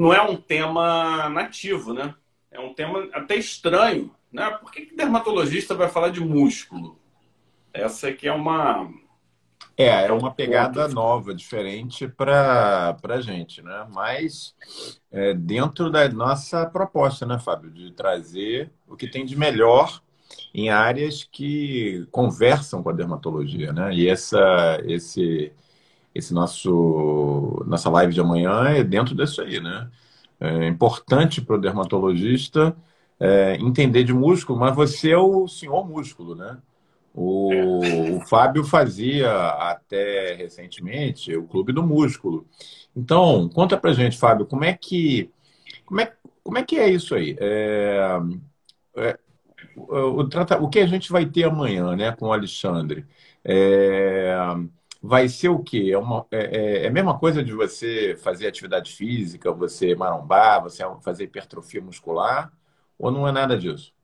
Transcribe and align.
não 0.00 0.14
é 0.14 0.22
um 0.22 0.34
tema 0.34 1.28
nativo, 1.28 1.92
né? 1.92 2.14
É 2.50 2.58
um 2.58 2.72
tema 2.72 3.06
até 3.12 3.36
estranho, 3.36 4.10
né? 4.32 4.50
Por 4.52 4.72
que, 4.72 4.86
que 4.86 4.96
dermatologista 4.96 5.74
vai 5.74 5.90
falar 5.90 6.08
de 6.08 6.20
músculo? 6.20 6.98
Essa 7.70 8.08
aqui 8.08 8.26
é 8.26 8.32
uma 8.32 8.90
é, 9.76 10.06
é 10.06 10.10
uma 10.12 10.32
pegada 10.32 10.88
nova, 10.88 11.34
diferente 11.34 12.08
para 12.08 12.96
a 13.02 13.20
gente, 13.20 13.60
né? 13.60 13.86
Mas 13.92 14.54
é, 15.12 15.34
dentro 15.34 15.90
da 15.90 16.08
nossa 16.08 16.64
proposta, 16.64 17.26
né, 17.26 17.38
Fábio? 17.38 17.70
De 17.70 17.92
trazer 17.92 18.70
o 18.88 18.96
que 18.96 19.06
tem 19.06 19.26
de 19.26 19.36
melhor 19.36 20.00
em 20.54 20.70
áreas 20.70 21.28
que 21.30 22.06
conversam 22.10 22.82
com 22.82 22.88
a 22.88 22.94
dermatologia, 22.94 23.70
né? 23.70 23.92
E 23.92 24.08
essa, 24.08 24.80
esse, 24.86 25.52
esse 26.14 26.34
nosso 26.34 27.62
nossa 27.66 27.90
live 27.90 28.12
de 28.12 28.20
amanhã 28.20 28.64
é 28.68 28.84
dentro 28.84 29.14
disso 29.14 29.42
aí, 29.42 29.60
né? 29.60 29.88
É 30.40 30.66
importante 30.66 31.40
para 31.40 31.56
o 31.56 31.60
dermatologista 31.60 32.74
é, 33.18 33.56
entender 33.56 34.04
de 34.04 34.12
músculo, 34.12 34.58
mas 34.58 34.74
você 34.74 35.10
é 35.10 35.18
o 35.18 35.46
senhor 35.46 35.86
músculo, 35.86 36.34
né? 36.34 36.58
O, 37.14 37.52
é. 37.84 38.10
o 38.12 38.20
Fábio 38.20 38.64
fazia 38.64 39.30
até 39.50 40.34
recentemente 40.34 41.36
o 41.36 41.46
Clube 41.46 41.72
do 41.72 41.82
Músculo. 41.82 42.46
Então, 42.96 43.48
conta 43.48 43.76
pra 43.76 43.92
gente, 43.92 44.18
Fábio, 44.18 44.46
como 44.46 44.64
é 44.64 44.72
que 44.72 45.30
como 45.84 46.00
é, 46.00 46.12
como 46.42 46.58
é 46.58 46.62
que 46.62 46.76
é 46.76 46.88
isso 46.88 47.14
aí? 47.14 47.36
É, 47.40 48.18
é, 48.96 49.18
o, 49.76 50.22
o, 50.22 50.68
que 50.68 50.78
a 50.78 50.86
gente 50.86 51.10
vai 51.10 51.26
ter 51.26 51.44
amanhã, 51.44 51.96
né, 51.96 52.12
com 52.12 52.26
o 52.26 52.32
Alexandre? 52.32 53.06
É, 53.44 54.36
vai 55.02 55.28
ser 55.28 55.48
o 55.48 55.62
quê? 55.62 55.90
É, 55.92 55.98
uma, 55.98 56.26
é, 56.30 56.84
é, 56.84 56.88
a 56.88 56.90
mesma 56.90 57.18
coisa 57.18 57.42
de 57.42 57.52
você 57.52 58.16
fazer 58.22 58.46
atividade 58.46 58.92
física, 58.92 59.52
você 59.52 59.94
marombar, 59.94 60.62
você 60.62 60.84
fazer 61.02 61.24
hipertrofia 61.24 61.80
muscular, 61.80 62.52
ou 62.98 63.10
não 63.10 63.26
é 63.26 63.32
nada 63.32 63.56
disso? 63.56 63.94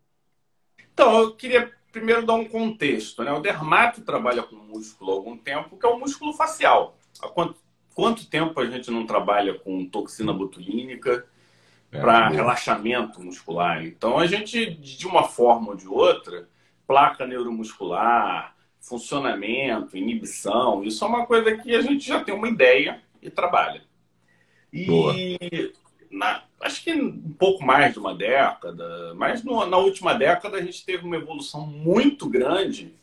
Então, 0.92 1.20
eu 1.20 1.34
queria 1.34 1.70
primeiro 1.92 2.24
dar 2.24 2.34
um 2.34 2.46
contexto. 2.46 3.22
Né? 3.22 3.32
O 3.32 3.40
dermato 3.40 4.00
trabalha 4.00 4.42
com 4.42 4.56
músculo 4.56 5.10
há 5.10 5.14
algum 5.14 5.36
tempo, 5.36 5.76
que 5.76 5.84
é 5.84 5.88
o 5.88 5.98
músculo 5.98 6.32
facial. 6.32 6.96
Há 7.22 7.28
quanto, 7.28 7.56
quanto 7.94 8.28
tempo 8.28 8.58
a 8.58 8.66
gente 8.66 8.90
não 8.90 9.06
trabalha 9.06 9.54
com 9.54 9.86
toxina 9.86 10.32
botulínica 10.32 11.26
é, 11.92 12.00
para 12.00 12.28
relaxamento 12.28 13.22
muscular? 13.22 13.84
Então, 13.84 14.18
a 14.18 14.26
gente, 14.26 14.70
de 14.70 15.06
uma 15.06 15.24
forma 15.24 15.70
ou 15.70 15.76
de 15.76 15.86
outra, 15.86 16.48
placa 16.86 17.26
neuromuscular, 17.26 18.55
funcionamento, 18.86 19.96
inibição, 19.96 20.84
isso 20.84 21.04
é 21.04 21.08
uma 21.08 21.26
coisa 21.26 21.56
que 21.56 21.74
a 21.74 21.82
gente 21.82 22.06
já 22.06 22.22
tem 22.22 22.34
uma 22.34 22.48
ideia 22.48 23.02
e 23.20 23.28
trabalha. 23.28 23.82
E 24.72 25.72
na, 26.10 26.44
acho 26.60 26.84
que 26.84 26.92
um 26.92 27.32
pouco 27.32 27.64
mais 27.64 27.92
de 27.92 27.98
uma 27.98 28.14
década, 28.14 29.14
mas 29.14 29.42
no, 29.42 29.66
na 29.66 29.76
última 29.76 30.14
década 30.14 30.58
a 30.58 30.62
gente 30.62 30.84
teve 30.84 31.04
uma 31.04 31.16
evolução 31.16 31.66
muito 31.66 32.28
grande 32.28 32.94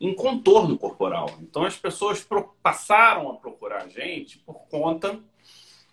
em 0.00 0.12
contorno 0.14 0.76
corporal. 0.76 1.38
Então 1.40 1.64
as 1.64 1.76
pessoas 1.76 2.22
pro, 2.22 2.54
passaram 2.62 3.30
a 3.30 3.34
procurar 3.34 3.82
a 3.82 3.88
gente 3.88 4.38
por 4.38 4.66
conta 4.68 5.18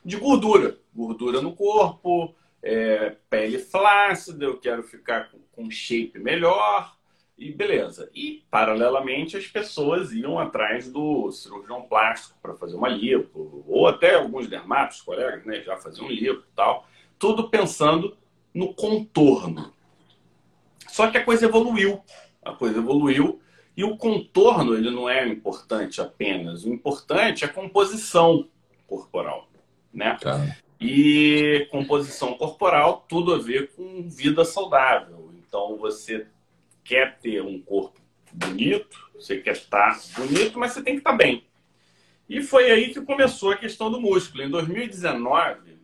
de 0.04 0.18
gordura. 0.18 0.78
Gordura 0.94 1.42
no 1.42 1.56
corpo, 1.56 2.34
é, 2.64 3.16
pele 3.30 3.60
flácida, 3.60 4.46
eu 4.46 4.58
quero 4.58 4.84
ficar 4.84 5.30
com, 5.30 5.40
com 5.52 5.70
shape 5.70 6.18
melhor, 6.18 6.95
e 7.38 7.52
beleza. 7.52 8.10
E, 8.14 8.44
paralelamente, 8.50 9.36
as 9.36 9.48
pessoas 9.48 10.14
iam 10.14 10.40
atrás 10.40 10.92
do 10.92 11.32
cirurgião 11.32 11.82
plástico 11.84 12.38
para 12.42 12.56
fazer 12.56 12.76
uma 12.76 12.88
lipo, 12.88 13.64
ou 13.68 13.88
até 13.88 14.16
alguns 14.16 14.48
dermatos, 14.48 15.02
colegas, 15.02 15.46
né, 15.46 15.62
já 15.62 15.78
faziam 15.78 16.08
lipo 16.08 16.42
e 16.42 16.56
tal. 16.56 16.88
Tudo 17.20 17.50
pensando 17.50 18.18
no 18.54 18.74
contorno. 18.74 19.74
Só 20.88 21.12
que 21.12 21.18
a 21.18 21.26
coisa 21.26 21.46
evoluiu. 21.46 22.02
A 22.44 22.54
coisa 22.54 22.78
evoluiu 22.78 23.42
e 23.76 23.84
o 23.84 23.98
contorno 23.98 24.76
ele 24.76 24.90
não 24.90 25.10
é 25.10 25.28
importante 25.28 26.00
apenas. 26.00 26.64
O 26.64 26.70
importante 26.70 27.44
é 27.44 27.48
a 27.48 27.52
composição 27.52 28.48
corporal, 28.88 29.50
né? 29.94 30.18
Tá. 30.22 30.56
E 30.80 31.68
composição 31.72 32.36
corporal 32.36 33.06
tudo 33.10 33.34
a 33.34 33.38
ver 33.38 33.72
com 33.76 34.08
vida 34.08 34.46
saudável. 34.46 35.34
Então 35.38 35.76
você 35.78 36.28
quer 36.86 37.18
ter 37.18 37.42
um 37.42 37.60
corpo 37.60 38.00
bonito, 38.32 38.98
você 39.14 39.40
quer 39.42 39.54
estar 39.54 40.00
bonito, 40.16 40.58
mas 40.58 40.72
você 40.72 40.82
tem 40.82 40.94
que 40.94 41.00
estar 41.00 41.14
bem. 41.14 41.44
E 42.30 42.42
foi 42.42 42.72
aí 42.72 42.94
que 42.94 43.02
começou 43.02 43.52
a 43.52 43.58
questão 43.58 43.92
do 43.92 44.00
músculo. 44.00 44.44
Em 44.44 44.50
2019, 44.50 45.76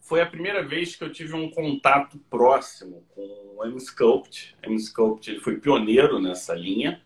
foi 0.00 0.22
a 0.22 0.26
primeira 0.26 0.62
vez 0.62 0.96
que 0.96 1.04
eu 1.04 1.12
tive 1.12 1.34
um 1.34 1.50
contato 1.50 2.18
próximo 2.30 3.04
com 3.14 3.56
o 3.56 3.64
M-Sculpt. 3.64 4.56
M-Sculpt 4.62 5.30
ele 5.30 5.40
foi 5.40 5.60
pioneiro 5.60 6.18
nessa 6.18 6.54
linha 6.54 7.00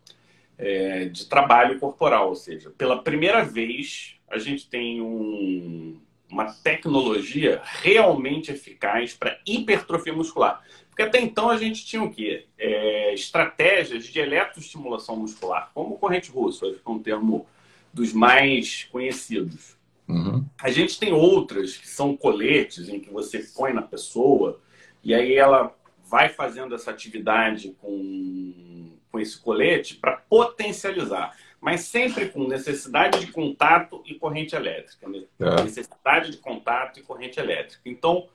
é, 0.57 1.07
de 1.07 1.27
trabalho 1.27 1.81
corporal, 1.81 2.29
ou 2.29 2.37
seja, 2.37 2.71
pela 2.71 3.03
primeira 3.03 3.45
vez 3.45 4.17
a 4.31 4.39
gente 4.39 4.69
tem 4.69 5.01
um, 5.01 6.01
uma 6.31 6.53
tecnologia 6.53 7.61
realmente 7.65 8.51
eficaz 8.51 9.15
para 9.15 9.39
hipertrofia 9.47 10.13
muscular. 10.13 10.63
Porque 10.93 11.03
até 11.03 11.19
então 11.23 11.49
a 11.49 11.57
gente 11.57 11.87
tinha 11.87 12.03
o 12.03 12.11
quê? 12.11 12.45
É, 12.59 13.15
estratégias 13.15 14.05
de 14.05 14.21
eletroestimulação 14.21 15.17
muscular, 15.17 15.71
como 15.73 15.97
corrente 15.97 16.31
russa, 16.31 16.71
que 16.71 16.81
é 16.85 16.91
um 16.91 16.99
termo 16.99 17.47
dos 17.91 18.13
mais 18.13 18.85
conhecidos. 18.93 19.75
Uhum. 20.07 20.45
A 20.61 20.71
gente 20.71 20.99
tem 20.99 21.11
outras 21.11 21.79
que 21.79 21.89
são 21.89 22.15
coletes 22.15 22.91
em 22.91 23.01
que 23.01 23.11
você 23.11 23.39
põe 23.39 23.73
na 23.73 23.81
pessoa 23.81 24.61
e 25.03 25.15
aí 25.15 25.35
ela 25.35 25.75
vai 26.05 26.29
fazendo 26.29 26.75
essa 26.75 26.91
atividade 26.91 27.75
com, 27.81 28.93
com 29.11 29.19
esse 29.19 29.41
colete 29.41 29.95
para 29.95 30.19
potencializar, 30.29 31.35
mas 31.59 31.85
sempre 31.85 32.29
com 32.29 32.47
necessidade 32.47 33.19
de 33.19 33.33
contato 33.33 34.03
e 34.05 34.15
corrente 34.17 34.55
elétrica. 34.55 35.09
Né? 35.09 35.23
É. 35.41 35.63
Necessidade 35.63 36.33
de 36.33 36.37
contato 36.37 37.01
e 37.01 37.03
corrente 37.03 37.41
elétrica. 37.41 37.81
Então, 37.87 38.29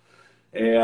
é, 0.54 0.78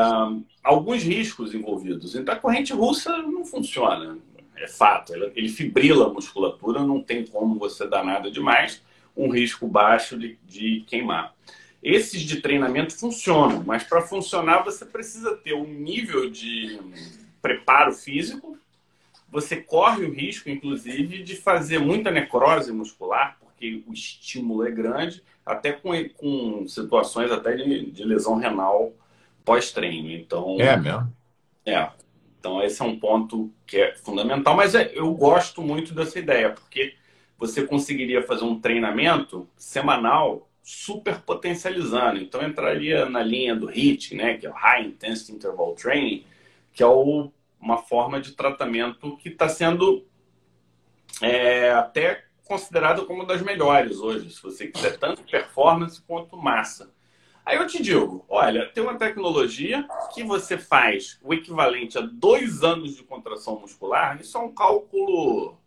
alguns 0.63 1.03
riscos 1.03 1.53
envolvidos. 1.53 2.16
Então, 2.16 2.34
a 2.34 2.38
corrente 2.38 2.74
russa 2.74 3.18
não 3.18 3.46
funciona, 3.46 4.18
é 4.56 4.68
fato. 4.68 5.13
Ele 5.35 5.50
fibrila 5.50 6.07
a 6.07 6.13
musculatura, 6.13 6.81
não 6.81 7.01
tem 7.01 7.25
como 7.25 7.57
você 7.59 7.88
dar 7.88 8.03
nada 8.03 8.29
demais, 8.29 8.81
um 9.16 9.29
risco 9.29 9.68
baixo 9.68 10.18
de, 10.18 10.38
de 10.47 10.84
queimar. 10.88 11.34
Esses 11.81 12.22
de 12.22 12.40
treinamento 12.40 12.97
funcionam, 12.97 13.62
mas 13.66 13.84
para 13.84 14.01
funcionar 14.01 14.63
você 14.63 14.85
precisa 14.85 15.35
ter 15.35 15.53
um 15.53 15.66
nível 15.66 16.30
de 16.30 16.80
preparo 17.41 17.91
físico. 17.91 18.57
Você 19.30 19.57
corre 19.57 20.06
o 20.06 20.13
risco, 20.13 20.50
inclusive, 20.50 21.24
de 21.24 21.35
fazer 21.35 21.80
muita 21.80 22.09
necrose 22.09 22.72
muscular, 22.72 23.38
porque 23.40 23.84
o 23.85 23.91
estímulo 23.91 24.66
é 24.66 24.72
grande, 24.72 25.22
até 25.45 25.74
com, 25.74 25.91
com 26.16 26.66
situações 26.68 27.31
até 27.31 27.56
de, 27.56 27.91
de 27.91 28.03
lesão 28.06 28.35
renal 28.35 28.94
pós-treino. 29.44 30.12
Então, 30.12 30.58
é 30.59 30.78
mesmo? 30.78 31.14
É. 31.66 31.90
Então, 32.40 32.62
esse 32.62 32.81
é 32.81 32.86
um 32.86 33.00
ponto 33.00 33.54
que 33.66 33.78
é 33.78 33.96
fundamental, 33.96 34.56
mas 34.56 34.76
é, 34.76 34.92
eu 34.94 35.14
gosto 35.14 35.62
muito 35.62 35.94
dessa 35.94 36.20
ideia, 36.20 36.50
porque 36.52 36.96
você 37.38 37.66
conseguiria 37.66 38.22
fazer 38.22 38.44
um 38.44 38.59
treinamento 38.59 39.48
semanal 39.56 40.50
super 40.62 41.20
potencializando. 41.22 42.20
Então, 42.20 42.46
entraria 42.46 43.08
na 43.08 43.24
linha 43.24 43.56
do 43.56 43.70
HIIT, 43.70 44.16
né, 44.16 44.38
que 44.38 44.46
é 44.46 44.50
o 44.50 44.54
High 44.54 44.88
Intensity 44.88 45.34
Interval 45.34 45.74
Training, 45.75 46.25
que 46.74 46.84
é 46.84 46.86
o, 46.86 47.31
uma 47.60 47.78
forma 47.78 48.20
de 48.20 48.34
tratamento 48.34 49.16
que 49.18 49.30
está 49.30 49.48
sendo 49.48 50.06
é, 51.22 51.72
até 51.72 52.25
considerada 52.46 53.06
como 53.06 53.20
uma 53.20 53.28
das 53.28 53.42
melhores 53.42 54.00
hoje, 54.00 54.30
se 54.30 54.42
você 54.42 54.68
quiser 54.68 54.98
tanto 54.98 55.24
performance 55.24 56.02
quanto 56.02 56.36
massa. 56.36 56.92
Aí 57.46 57.58
eu 57.58 57.68
te 57.68 57.81
digo, 57.81 58.24
olha, 58.30 58.70
tem 58.70 58.81
uma 58.81 58.98
tecnologia 58.98 59.86
que 60.13 60.24
você 60.24 60.57
faz 60.57 61.19
o 61.22 61.34
equivalente 61.34 61.98
a 61.98 62.01
dois 62.01 62.63
anos 62.63 62.95
de 62.95 63.04
contração 63.04 63.60
muscular, 63.60 64.19
isso 64.22 64.38
é 64.38 64.42
um 64.42 64.54
cálculo, 64.54 65.57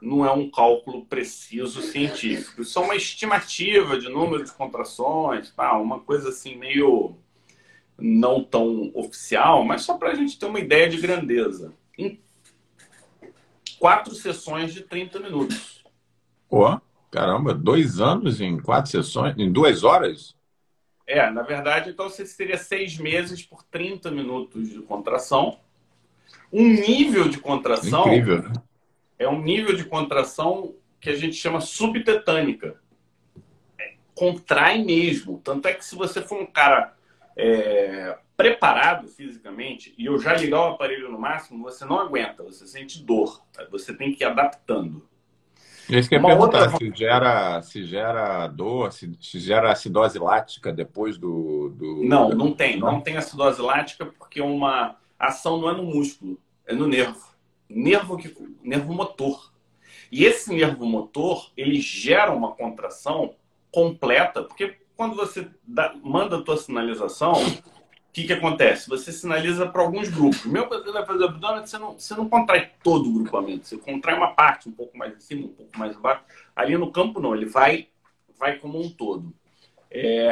não 0.00 0.24
é 0.24 0.30
um 0.30 0.48
cálculo 0.48 1.04
preciso 1.04 1.82
científico, 1.82 2.62
isso 2.62 2.78
é 2.78 2.82
uma 2.82 2.94
estimativa 2.94 3.98
de 3.98 4.08
número 4.08 4.44
de 4.44 4.52
contrações, 4.52 5.50
tá? 5.50 5.76
uma 5.76 5.98
coisa 5.98 6.28
assim 6.28 6.54
meio 6.54 7.16
não 7.98 8.42
tão 8.42 8.92
oficial, 8.94 9.64
mas 9.64 9.82
só 9.82 9.98
para 9.98 10.10
a 10.10 10.14
gente 10.14 10.38
ter 10.38 10.46
uma 10.46 10.60
ideia 10.60 10.88
de 10.88 10.98
grandeza. 10.98 11.72
Em 11.98 12.20
quatro 13.78 14.14
sessões 14.14 14.72
de 14.72 14.82
30 14.82 15.18
minutos. 15.18 15.84
Pô, 16.48 16.80
caramba, 17.10 17.52
dois 17.52 18.00
anos 18.00 18.40
em 18.40 18.60
quatro 18.60 18.90
sessões, 18.90 19.36
em 19.36 19.50
duas 19.50 19.82
horas? 19.82 20.34
É, 21.12 21.30
na 21.30 21.42
verdade, 21.42 21.90
então 21.90 22.08
você 22.08 22.24
teria 22.24 22.56
seis 22.56 22.96
meses 22.96 23.42
por 23.42 23.62
30 23.64 24.10
minutos 24.10 24.70
de 24.70 24.80
contração. 24.80 25.60
Um 26.50 26.66
nível 26.66 27.28
de 27.28 27.36
contração. 27.36 28.06
Incrível, 28.06 28.44
né? 28.44 28.52
É 29.18 29.28
um 29.28 29.42
nível 29.42 29.76
de 29.76 29.84
contração 29.84 30.74
que 30.98 31.10
a 31.10 31.14
gente 31.14 31.36
chama 31.36 31.60
subtetânica. 31.60 32.80
É, 33.78 33.92
contrai 34.14 34.82
mesmo. 34.82 35.38
Tanto 35.44 35.68
é 35.68 35.74
que 35.74 35.84
se 35.84 35.94
você 35.94 36.22
for 36.22 36.40
um 36.40 36.46
cara 36.46 36.94
é, 37.36 38.16
preparado 38.34 39.06
fisicamente 39.06 39.94
e 39.98 40.06
eu 40.06 40.18
já 40.18 40.34
ligar 40.34 40.62
o 40.62 40.72
aparelho 40.72 41.12
no 41.12 41.20
máximo, 41.20 41.62
você 41.62 41.84
não 41.84 42.00
aguenta, 42.00 42.42
você 42.42 42.66
sente 42.66 43.04
dor. 43.04 43.44
Você 43.70 43.92
tem 43.94 44.14
que 44.14 44.24
ir 44.24 44.26
adaptando. 44.26 45.06
É 45.92 45.98
isso 45.98 46.08
que 46.08 46.14
eu 46.14 46.20
ia 46.20 46.26
perguntar, 46.26 46.62
outra... 46.62 46.78
se, 46.78 46.92
gera, 46.94 47.62
se 47.62 47.84
gera 47.84 48.46
dor, 48.46 48.92
se, 48.92 49.12
se 49.20 49.38
gera 49.38 49.70
acidose 49.70 50.18
lática 50.18 50.72
depois 50.72 51.18
do, 51.18 51.68
do... 51.70 52.02
Não, 52.04 52.30
não 52.30 52.52
tem. 52.52 52.78
Não? 52.78 52.92
não 52.92 53.00
tem 53.00 53.16
acidose 53.16 53.60
lática 53.60 54.06
porque 54.06 54.40
uma 54.40 54.96
ação 55.18 55.60
não 55.60 55.70
é 55.70 55.74
no 55.74 55.84
músculo, 55.84 56.38
é 56.66 56.74
no 56.74 56.86
nervo. 56.86 57.20
Nervo, 57.68 58.16
que, 58.16 58.34
nervo 58.62 58.92
motor. 58.94 59.52
E 60.10 60.24
esse 60.24 60.54
nervo 60.54 60.86
motor, 60.86 61.50
ele 61.56 61.80
gera 61.80 62.32
uma 62.32 62.52
contração 62.52 63.34
completa, 63.70 64.42
porque 64.42 64.76
quando 64.96 65.14
você 65.16 65.48
dá, 65.66 65.94
manda 66.02 66.38
a 66.38 66.42
tua 66.42 66.56
sinalização, 66.56 67.34
o 68.12 68.14
que, 68.14 68.24
que 68.24 68.32
acontece? 68.34 68.90
Você 68.90 69.10
sinaliza 69.10 69.66
para 69.66 69.80
alguns 69.80 70.10
grupos. 70.10 70.44
Meu 70.44 70.68
você 70.68 70.92
vai 70.92 71.06
fazer 71.06 71.24
abdômen, 71.24 71.66
você 71.66 71.78
não, 71.78 71.92
você 71.98 72.14
não 72.14 72.28
contrai 72.28 72.70
todo 72.84 73.08
o 73.08 73.12
grupamento, 73.14 73.66
você 73.66 73.78
contrai 73.78 74.14
uma 74.14 74.34
parte, 74.34 74.68
um 74.68 74.72
pouco 74.72 74.98
mais 74.98 75.16
em 75.16 75.20
cima, 75.20 75.46
um 75.46 75.54
pouco 75.54 75.78
mais 75.78 75.96
embaixo. 75.96 76.22
Ali 76.54 76.76
no 76.76 76.92
campo, 76.92 77.20
não, 77.20 77.34
ele 77.34 77.46
vai, 77.46 77.88
vai 78.38 78.58
como 78.58 78.78
um 78.78 78.90
todo. 78.90 79.32
É, 79.90 80.30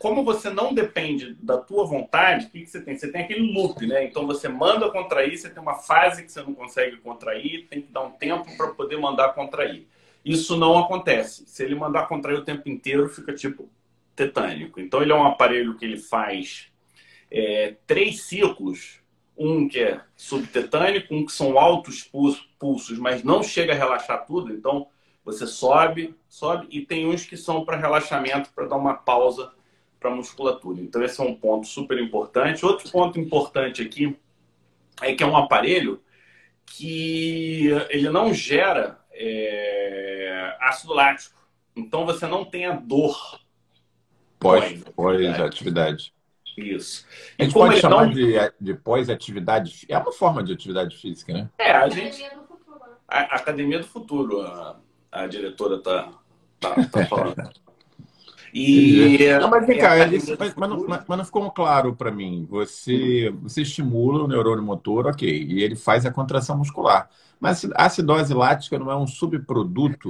como 0.00 0.24
você 0.24 0.50
não 0.50 0.74
depende 0.74 1.34
da 1.34 1.58
tua 1.58 1.86
vontade, 1.86 2.46
o 2.46 2.50
que, 2.50 2.62
que 2.62 2.66
você 2.66 2.80
tem? 2.80 2.98
Você 2.98 3.06
tem 3.08 3.22
aquele 3.22 3.52
loop, 3.52 3.86
né? 3.86 4.04
Então 4.04 4.26
você 4.26 4.48
manda 4.48 4.90
contrair, 4.90 5.38
você 5.38 5.48
tem 5.48 5.62
uma 5.62 5.76
fase 5.76 6.24
que 6.24 6.32
você 6.32 6.42
não 6.42 6.54
consegue 6.54 6.96
contrair, 6.96 7.68
tem 7.68 7.82
que 7.82 7.92
dar 7.92 8.02
um 8.02 8.10
tempo 8.10 8.44
para 8.56 8.74
poder 8.74 8.96
mandar 8.96 9.32
contrair. 9.32 9.86
Isso 10.24 10.56
não 10.56 10.76
acontece. 10.76 11.44
Se 11.46 11.62
ele 11.62 11.76
mandar 11.76 12.08
contrair 12.08 12.36
o 12.36 12.44
tempo 12.44 12.68
inteiro, 12.68 13.08
fica 13.08 13.32
tipo 13.32 13.68
tetânico. 14.14 14.80
Então, 14.80 15.02
ele 15.02 15.12
é 15.12 15.14
um 15.14 15.26
aparelho 15.26 15.76
que 15.76 15.84
ele 15.84 15.98
faz 15.98 16.72
é, 17.30 17.76
três 17.86 18.22
ciclos. 18.22 19.02
Um 19.36 19.66
que 19.66 19.80
é 19.80 20.00
subtetânico, 20.14 21.12
um 21.12 21.26
que 21.26 21.32
são 21.32 21.58
altos 21.58 22.08
pulsos, 22.58 22.98
mas 22.98 23.24
não 23.24 23.42
chega 23.42 23.72
a 23.72 23.76
relaxar 23.76 24.24
tudo. 24.24 24.52
Então, 24.52 24.86
você 25.24 25.44
sobe, 25.44 26.14
sobe, 26.28 26.68
e 26.70 26.82
tem 26.82 27.08
uns 27.08 27.24
que 27.26 27.36
são 27.36 27.64
para 27.64 27.76
relaxamento, 27.76 28.52
para 28.54 28.66
dar 28.66 28.76
uma 28.76 28.94
pausa 28.94 29.52
para 29.98 30.12
a 30.12 30.14
musculatura. 30.14 30.80
Então, 30.80 31.02
esse 31.02 31.20
é 31.20 31.24
um 31.24 31.34
ponto 31.34 31.66
super 31.66 31.98
importante. 31.98 32.64
Outro 32.64 32.88
ponto 32.90 33.18
importante 33.18 33.82
aqui 33.82 34.16
é 35.00 35.14
que 35.14 35.24
é 35.24 35.26
um 35.26 35.36
aparelho 35.36 36.00
que 36.66 37.70
ele 37.88 38.10
não 38.10 38.32
gera 38.32 39.00
é, 39.12 40.56
ácido 40.60 40.92
lático. 40.92 41.40
Então, 41.74 42.04
você 42.04 42.26
não 42.26 42.44
tem 42.44 42.66
a 42.66 42.72
dor 42.72 43.40
Pós, 44.44 44.84
pós-atividade. 44.94 46.12
Isso. 46.54 47.06
E 47.38 47.42
a 47.42 47.44
gente 47.46 47.54
pode 47.54 47.80
chamar 47.80 48.06
não... 48.06 48.12
de, 48.12 48.34
de 48.60 48.74
pós-atividade. 48.74 49.86
É 49.88 49.96
uma 49.96 50.12
forma 50.12 50.44
de 50.44 50.52
atividade 50.52 50.96
física, 50.96 51.32
né? 51.32 51.48
É, 51.58 51.72
a 51.72 51.88
gente. 51.88 52.22
A 53.08 53.36
Academia 53.36 53.78
do 53.78 53.86
Futuro, 53.86 54.42
a, 54.42 54.76
a 55.10 55.26
diretora 55.26 55.76
está 55.76 56.10
tá, 56.60 56.74
tá 56.84 57.06
falando. 57.08 57.50
E, 58.52 59.18
não, 59.40 59.50
mas 59.50 59.66
vem 59.66 59.78
cá, 59.78 59.96
mas, 59.96 60.54
mas, 60.56 60.70
não, 60.70 60.86
mas, 60.86 61.18
não, 61.18 61.24
ficou 61.24 61.50
claro 61.50 61.96
para 61.96 62.12
mim. 62.12 62.46
Você, 62.48 63.34
você 63.42 63.62
estimula 63.62 64.24
o 64.24 64.28
neurônio 64.28 64.62
motor, 64.62 65.06
ok, 65.06 65.28
e 65.28 65.60
ele 65.62 65.74
faz 65.74 66.06
a 66.06 66.12
contração 66.12 66.56
muscular. 66.56 67.08
Mas 67.40 67.64
a 67.74 67.86
acidose 67.86 68.32
lática 68.32 68.78
não 68.78 68.90
é 68.90 68.96
um 68.96 69.08
subproduto 69.08 70.08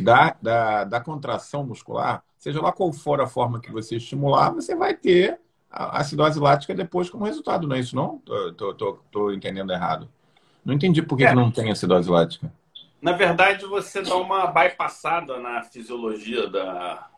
da, 0.00 0.34
da, 0.40 0.84
da 0.84 1.00
contração 1.00 1.66
muscular? 1.66 2.24
Seja 2.42 2.60
lá 2.60 2.72
qual 2.72 2.92
for 2.92 3.20
a 3.20 3.26
forma 3.28 3.60
que 3.60 3.70
você 3.70 3.98
estimular, 3.98 4.50
você 4.50 4.74
vai 4.74 4.94
ter 4.94 5.38
a 5.70 6.00
acidose 6.00 6.40
lática 6.40 6.74
depois 6.74 7.08
como 7.08 7.24
resultado, 7.24 7.68
não 7.68 7.76
é 7.76 7.78
isso 7.78 7.94
não? 7.94 8.18
Tô, 8.18 8.74
tô, 8.74 8.98
tô 9.12 9.30
entendendo 9.30 9.72
errado. 9.72 10.10
Não 10.64 10.74
entendi 10.74 11.00
por 11.02 11.16
que, 11.16 11.24
é. 11.24 11.28
que 11.28 11.36
não 11.36 11.52
tem 11.52 11.70
acidose 11.70 12.10
lática. 12.10 12.52
Na 13.00 13.12
verdade, 13.12 13.64
você 13.64 14.02
dá 14.02 14.16
uma 14.16 14.48
bypassada 14.48 15.38
na 15.38 15.62
fisiologia 15.62 16.48
da, 16.48 17.08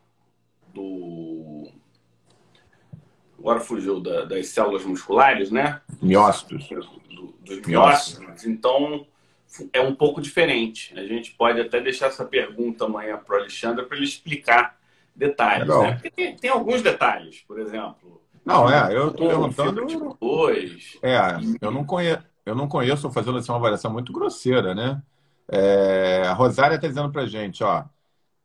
do... 0.74 1.70
Agora 3.38 3.60
fugiu 3.60 4.00
da, 4.00 4.26
das 4.26 4.48
células 4.48 4.84
musculares, 4.84 5.50
né? 5.50 5.80
Miócitos. 6.02 6.68
Do, 6.68 7.34
dos 7.40 7.62
miócitos. 7.66 8.44
Então, 8.44 9.06
é 9.72 9.80
um 9.80 9.94
pouco 9.94 10.20
diferente. 10.20 10.92
A 10.98 11.06
gente 11.06 11.32
pode 11.32 11.58
até 11.62 11.80
deixar 11.80 12.08
essa 12.08 12.26
pergunta 12.26 12.84
amanhã 12.84 13.16
para 13.16 13.36
o 13.36 13.38
Alexandre 13.38 13.86
para 13.86 13.96
ele 13.96 14.04
explicar 14.04 14.83
detalhes. 15.14 15.68
Né? 15.68 16.00
Tem, 16.14 16.36
tem, 16.36 16.50
alguns 16.50 16.82
detalhes, 16.82 17.42
por 17.46 17.58
exemplo. 17.58 18.22
Não, 18.44 18.68
é, 18.68 18.94
eu 18.94 19.08
estou 19.08 19.28
perguntando. 19.28 19.86
Tipo 19.86 20.16
dois, 20.20 20.98
é, 21.02 21.18
eu 21.60 21.70
não 21.70 21.84
conheço, 21.84 22.22
eu 22.44 22.54
não 22.54 22.68
conheço, 22.68 22.96
estou 22.96 23.12
fazendo 23.12 23.38
assim, 23.38 23.50
uma 23.50 23.58
avaliação 23.58 23.92
muito 23.92 24.12
grosseira, 24.12 24.74
né? 24.74 25.02
É, 25.48 26.22
a 26.26 26.32
Rosária 26.32 26.76
está 26.76 26.88
dizendo 26.88 27.10
para 27.10 27.26
gente, 27.26 27.62
ó, 27.62 27.84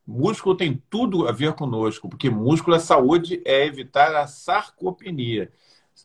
músculo 0.05 0.55
tem 0.55 0.81
tudo 0.89 1.27
a 1.27 1.31
ver 1.31 1.53
conosco, 1.53 2.09
porque 2.09 2.29
músculo 2.29 2.75
é 2.75 2.79
saúde, 2.79 3.41
é 3.45 3.65
evitar 3.65 4.15
a 4.15 4.27
sarcopenia. 4.27 5.51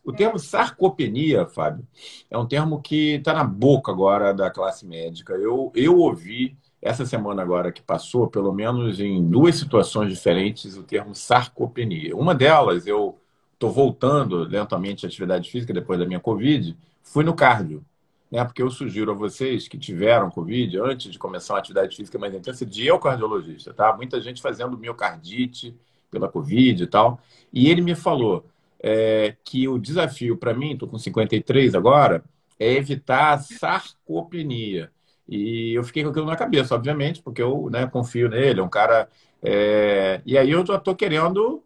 O 0.04 0.12
termo 0.12 0.38
sarcopenia, 0.38 1.46
Fábio, 1.46 1.86
é 2.30 2.36
um 2.36 2.46
termo 2.46 2.82
que 2.82 3.14
está 3.14 3.32
na 3.32 3.44
boca 3.44 3.92
agora 3.92 4.34
da 4.34 4.50
classe 4.50 4.84
médica. 4.84 5.34
Eu, 5.34 5.72
eu 5.74 5.98
ouvi 5.98 6.56
essa 6.84 7.06
semana 7.06 7.40
agora 7.40 7.72
que 7.72 7.80
passou, 7.80 8.28
pelo 8.28 8.52
menos 8.52 9.00
em 9.00 9.26
duas 9.26 9.56
situações 9.56 10.10
diferentes, 10.10 10.76
o 10.76 10.82
termo 10.82 11.14
sarcopenia. 11.14 12.14
Uma 12.14 12.34
delas, 12.34 12.86
eu 12.86 13.18
estou 13.54 13.70
voltando 13.70 14.44
lentamente 14.44 15.06
à 15.06 15.08
atividade 15.08 15.50
física 15.50 15.72
depois 15.72 15.98
da 15.98 16.04
minha 16.04 16.20
Covid, 16.20 16.76
fui 17.02 17.24
no 17.24 17.32
cardio. 17.32 17.82
Né? 18.30 18.44
Porque 18.44 18.60
eu 18.60 18.70
sugiro 18.70 19.12
a 19.12 19.14
vocês 19.14 19.66
que 19.66 19.78
tiveram 19.78 20.30
Covid, 20.30 20.78
antes 20.78 21.10
de 21.10 21.18
começar 21.18 21.54
uma 21.54 21.60
atividade 21.60 21.96
física 21.96 22.18
mais 22.18 22.34
intensa, 22.34 22.66
de 22.66 22.86
ao 22.90 23.00
cardiologista. 23.00 23.72
Tá? 23.72 23.96
Muita 23.96 24.20
gente 24.20 24.42
fazendo 24.42 24.76
miocardite 24.76 25.74
pela 26.10 26.28
Covid 26.28 26.82
e 26.82 26.86
tal. 26.86 27.18
E 27.50 27.70
ele 27.70 27.80
me 27.80 27.94
falou 27.94 28.44
é, 28.78 29.34
que 29.42 29.66
o 29.66 29.78
desafio 29.78 30.36
para 30.36 30.52
mim, 30.52 30.74
estou 30.74 30.86
com 30.86 30.98
53 30.98 31.74
agora, 31.74 32.22
é 32.60 32.74
evitar 32.74 33.32
a 33.32 33.38
sarcopenia. 33.38 34.92
E 35.28 35.74
eu 35.74 35.82
fiquei 35.82 36.02
com 36.02 36.10
aquilo 36.10 36.26
na 36.26 36.36
cabeça, 36.36 36.74
obviamente, 36.74 37.22
porque 37.22 37.42
eu 37.42 37.68
né, 37.70 37.86
confio 37.86 38.28
nele, 38.28 38.60
é 38.60 38.62
um 38.62 38.68
cara. 38.68 39.08
É... 39.42 40.20
E 40.24 40.36
aí 40.36 40.50
eu 40.50 40.64
já 40.64 40.76
estou 40.76 40.94
querendo 40.94 41.62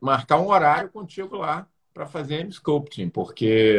marcar 0.00 0.38
um 0.38 0.48
horário 0.48 0.88
contigo 0.88 1.36
lá 1.36 1.66
para 1.92 2.06
fazer 2.06 2.46
sculpting, 2.48 3.10
porque 3.10 3.78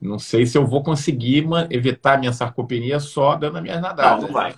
não 0.00 0.18
sei 0.18 0.44
se 0.44 0.56
eu 0.56 0.66
vou 0.66 0.82
conseguir 0.82 1.46
evitar 1.70 2.18
minha 2.18 2.32
sarcopenia 2.32 3.00
só 3.00 3.34
dando 3.34 3.56
as 3.56 3.62
minhas 3.62 3.80
nadadas. 3.80 4.20
Não, 4.20 4.28
não 4.28 4.34
vai. 4.34 4.54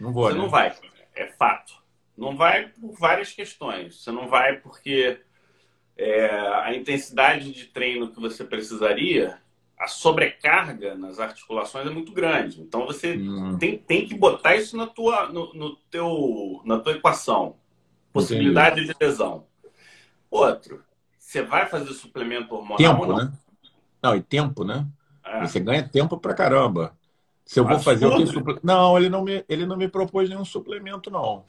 Não 0.00 0.12
vou, 0.12 0.24
Você 0.24 0.34
né? 0.34 0.38
não 0.38 0.48
vai, 0.48 0.74
é 1.14 1.26
fato. 1.26 1.74
Não 2.16 2.36
vai 2.36 2.68
por 2.68 2.92
várias 2.98 3.32
questões. 3.32 4.02
Você 4.02 4.10
não 4.10 4.28
vai 4.28 4.56
porque 4.56 5.20
é, 5.96 6.28
a 6.64 6.74
intensidade 6.74 7.52
de 7.52 7.66
treino 7.66 8.10
que 8.10 8.20
você 8.20 8.44
precisaria 8.44 9.38
a 9.78 9.86
sobrecarga 9.88 10.94
nas 10.94 11.20
articulações 11.20 11.86
é 11.86 11.90
muito 11.90 12.12
grande. 12.12 12.60
Então 12.60 12.86
você 12.86 13.16
hum. 13.16 13.58
tem, 13.58 13.78
tem 13.78 14.06
que 14.06 14.14
botar 14.14 14.56
isso 14.56 14.76
na 14.76 14.86
tua, 14.86 15.28
no, 15.28 15.52
no 15.52 15.76
teu, 15.90 16.62
na 16.64 16.78
tua 16.78 16.92
equação. 16.92 17.56
Possibilidade 18.12 18.80
Entendi. 18.80 18.94
de 18.98 19.04
lesão. 19.04 19.44
Outro, 20.30 20.82
você 21.18 21.42
vai 21.42 21.66
fazer 21.66 21.92
suplemento 21.92 22.54
hormonal 22.54 22.78
tempo, 22.78 23.06
não? 23.06 23.16
Né? 23.16 23.32
Não, 24.02 24.16
e 24.16 24.22
tempo, 24.22 24.64
né? 24.64 24.86
É. 25.24 25.40
Você 25.40 25.60
ganha 25.60 25.86
tempo 25.86 26.16
pra 26.16 26.34
caramba. 26.34 26.96
Se 27.44 27.60
eu 27.60 27.66
vou 27.66 27.78
fazer 27.78 28.06
o 28.06 28.16
que 28.16 28.26
suplemento. 28.26 28.66
Não, 28.66 28.96
ele 28.96 29.10
não, 29.10 29.22
me, 29.22 29.44
ele 29.48 29.66
não 29.66 29.76
me 29.76 29.88
propôs 29.88 30.28
nenhum 30.28 30.44
suplemento, 30.44 31.10
não. 31.10 31.44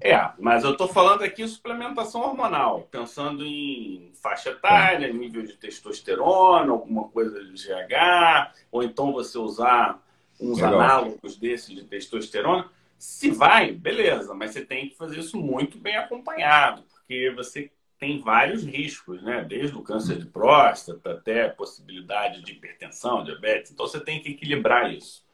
É, 0.00 0.30
mas 0.38 0.64
eu 0.64 0.72
estou 0.72 0.88
falando 0.88 1.22
aqui 1.22 1.46
suplementação 1.46 2.20
hormonal, 2.20 2.82
pensando 2.90 3.44
em 3.44 4.12
faixa 4.22 4.50
etária, 4.50 5.12
nível 5.12 5.42
de 5.42 5.54
testosterona, 5.54 6.72
alguma 6.72 7.08
coisa 7.08 7.42
de 7.42 7.52
GH, 7.52 8.52
ou 8.70 8.82
então 8.82 9.12
você 9.12 9.38
usar 9.38 10.02
uns 10.40 10.58
Legal. 10.58 10.80
análogos 10.80 11.36
desses 11.36 11.74
de 11.74 11.84
testosterona. 11.84 12.68
Se 12.98 13.30
vai, 13.30 13.72
beleza, 13.72 14.34
mas 14.34 14.52
você 14.52 14.64
tem 14.64 14.88
que 14.88 14.96
fazer 14.96 15.18
isso 15.18 15.38
muito 15.38 15.78
bem 15.78 15.96
acompanhado, 15.96 16.82
porque 16.82 17.32
você 17.34 17.70
tem 17.98 18.20
vários 18.20 18.64
riscos, 18.64 19.22
né? 19.22 19.44
Desde 19.46 19.76
o 19.76 19.82
câncer 19.82 20.18
de 20.18 20.26
próstata 20.26 21.12
até 21.12 21.46
a 21.46 21.50
possibilidade 21.50 22.42
de 22.42 22.52
hipertensão, 22.52 23.24
diabetes. 23.24 23.72
Então 23.72 23.86
você 23.86 24.00
tem 24.00 24.20
que 24.20 24.30
equilibrar 24.30 24.92
isso. 24.92 25.24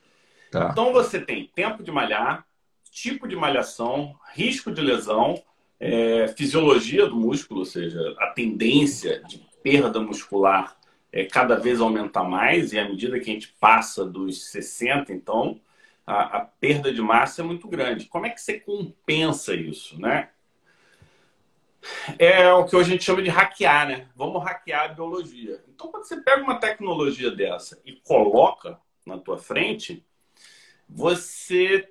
Tá. 0.50 0.68
Então 0.70 0.92
você 0.92 1.20
tem 1.20 1.50
tempo 1.54 1.82
de 1.82 1.90
malhar, 1.90 2.46
tipo 2.92 3.26
de 3.26 3.34
malhação, 3.34 4.14
risco 4.34 4.70
de 4.70 4.82
lesão, 4.82 5.42
é, 5.80 6.28
fisiologia 6.28 7.06
do 7.08 7.16
músculo, 7.16 7.60
ou 7.60 7.66
seja, 7.66 8.14
a 8.20 8.28
tendência 8.28 9.22
de 9.24 9.38
perda 9.62 9.98
muscular 9.98 10.76
é, 11.10 11.24
cada 11.24 11.56
vez 11.56 11.80
aumenta 11.80 12.22
mais, 12.22 12.72
e 12.72 12.78
à 12.78 12.86
medida 12.86 13.18
que 13.18 13.30
a 13.30 13.32
gente 13.32 13.48
passa 13.58 14.04
dos 14.04 14.50
60, 14.50 15.12
então, 15.12 15.58
a, 16.06 16.38
a 16.38 16.40
perda 16.40 16.92
de 16.92 17.00
massa 17.00 17.40
é 17.40 17.44
muito 17.44 17.66
grande. 17.66 18.06
Como 18.06 18.26
é 18.26 18.30
que 18.30 18.40
você 18.40 18.60
compensa 18.60 19.54
isso, 19.54 19.98
né? 20.00 20.28
é 22.18 22.52
o 22.52 22.64
que 22.64 22.76
hoje 22.76 22.90
a 22.90 22.92
gente 22.92 23.04
chama 23.04 23.22
de 23.22 23.28
hackear, 23.28 23.88
né? 23.88 24.08
Vamos 24.14 24.42
hackear 24.42 24.84
a 24.84 24.94
biologia. 24.94 25.62
Então, 25.68 25.90
quando 25.90 26.04
você 26.04 26.20
pega 26.20 26.42
uma 26.42 26.60
tecnologia 26.60 27.30
dessa 27.30 27.80
e 27.84 27.92
coloca 27.92 28.78
na 29.04 29.18
tua 29.18 29.38
frente, 29.38 30.04
você 30.88 31.88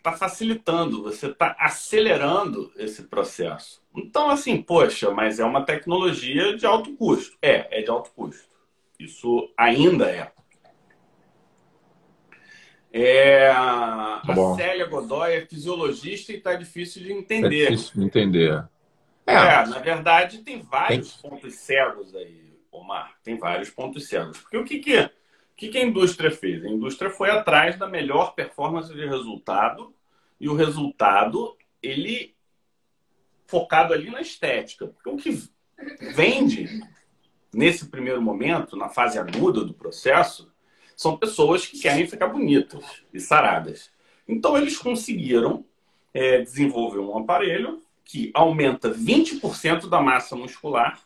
está 0.00 0.12
facilitando, 0.12 1.02
você 1.02 1.26
está 1.26 1.54
acelerando 1.58 2.72
esse 2.76 3.04
processo. 3.04 3.82
Então, 3.94 4.30
assim, 4.30 4.60
poxa, 4.60 5.10
mas 5.10 5.38
é 5.38 5.44
uma 5.44 5.64
tecnologia 5.64 6.56
de 6.56 6.66
alto 6.66 6.96
custo. 6.96 7.36
É, 7.40 7.78
é 7.78 7.82
de 7.82 7.90
alto 7.90 8.10
custo. 8.10 8.48
Isso 8.98 9.52
ainda 9.56 10.10
é. 10.10 10.30
É, 12.92 13.48
a 13.50 14.20
tá 14.26 14.54
Célia 14.56 14.86
Godoy 14.86 15.32
é 15.32 15.46
fisiologista 15.46 16.32
e 16.32 16.36
está 16.36 16.54
difícil 16.54 17.02
de 17.02 17.12
entender. 17.12 17.66
É 17.66 17.70
difícil 17.70 18.00
de 18.00 18.04
entender. 18.04 18.68
É, 19.26 19.34
é 19.34 19.66
na 19.66 19.78
verdade, 19.78 20.38
tem 20.38 20.60
vários 20.60 21.16
tem... 21.16 21.30
pontos 21.30 21.54
cegos 21.54 22.14
aí, 22.16 22.58
Omar. 22.72 23.14
Tem 23.22 23.38
vários 23.38 23.70
pontos 23.70 24.08
cegos. 24.08 24.38
Porque 24.38 24.56
o 24.56 24.64
que, 24.64 24.80
que, 24.80 25.10
que, 25.60 25.68
que 25.68 25.76
a 25.76 25.84
indústria 25.84 26.30
fez? 26.30 26.64
A 26.64 26.70
indústria 26.70 27.10
foi 27.10 27.30
atrás 27.30 27.78
da 27.78 27.86
melhor 27.86 28.34
performance 28.34 28.94
de 28.94 29.06
resultado 29.06 29.94
e 30.40 30.48
o 30.48 30.54
resultado, 30.54 31.54
ele 31.82 32.34
focado 33.46 33.92
ali 33.92 34.10
na 34.10 34.22
estética. 34.22 34.86
Porque 34.86 35.10
o 35.10 35.18
que 35.18 35.50
vende 36.14 36.82
nesse 37.52 37.90
primeiro 37.90 38.22
momento, 38.22 38.74
na 38.74 38.88
fase 38.88 39.18
aguda 39.18 39.62
do 39.62 39.74
processo, 39.74 40.50
são 40.96 41.18
pessoas 41.18 41.66
que 41.66 41.78
querem 41.78 42.06
ficar 42.06 42.28
bonitas 42.28 43.02
e 43.12 43.20
saradas. 43.20 43.90
Então, 44.26 44.56
eles 44.56 44.78
conseguiram 44.78 45.66
é, 46.14 46.40
desenvolver 46.40 47.00
um 47.00 47.18
aparelho 47.18 47.82
que 48.02 48.30
aumenta 48.32 48.90
20% 48.90 49.90
da 49.90 50.00
massa 50.00 50.34
muscular 50.34 50.98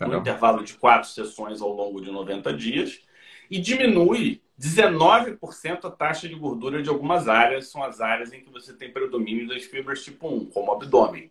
no 0.00 0.16
intervalo 0.16 0.64
de 0.64 0.74
quatro 0.74 1.08
sessões 1.08 1.60
ao 1.60 1.72
longo 1.72 2.00
de 2.00 2.10
90 2.10 2.52
dias 2.54 3.08
e 3.50 3.58
diminui 3.58 4.40
19% 4.60 5.84
a 5.84 5.90
taxa 5.90 6.28
de 6.28 6.34
gordura 6.34 6.82
de 6.82 6.88
algumas 6.88 7.28
áreas, 7.28 7.68
são 7.68 7.82
as 7.82 8.00
áreas 8.00 8.32
em 8.32 8.40
que 8.40 8.50
você 8.50 8.74
tem 8.74 8.92
predomínio 8.92 9.48
das 9.48 9.64
fibras 9.64 10.04
tipo 10.04 10.28
1, 10.28 10.46
como 10.46 10.70
o 10.70 10.74
abdômen. 10.74 11.30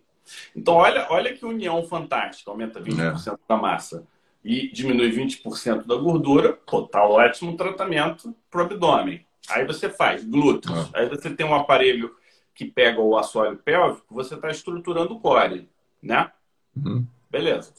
Então, 0.55 0.75
olha, 0.75 1.07
olha 1.09 1.33
que 1.33 1.45
união 1.45 1.83
fantástica, 1.83 2.51
aumenta 2.51 2.81
20% 2.81 3.33
é. 3.33 3.37
da 3.47 3.55
massa 3.55 4.05
e 4.43 4.71
diminui 4.71 5.11
20% 5.11 5.85
da 5.85 5.95
gordura, 5.95 6.53
pô, 6.53 6.83
tá 6.83 7.03
ótimo 7.03 7.55
tratamento 7.55 8.35
para 8.49 8.61
o 8.61 8.65
abdômen. 8.65 9.25
Aí 9.49 9.65
você 9.65 9.89
faz 9.89 10.23
glúteos, 10.23 10.91
é. 10.93 11.01
aí 11.01 11.09
você 11.09 11.29
tem 11.29 11.45
um 11.45 11.55
aparelho 11.55 12.15
que 12.53 12.65
pega 12.65 12.99
o 12.99 13.17
assoalho 13.17 13.57
pélvico, 13.57 14.13
você 14.13 14.35
está 14.35 14.49
estruturando 14.49 15.13
o 15.13 15.19
core, 15.19 15.69
né? 16.01 16.31
Uhum. 16.75 17.05
Beleza. 17.29 17.73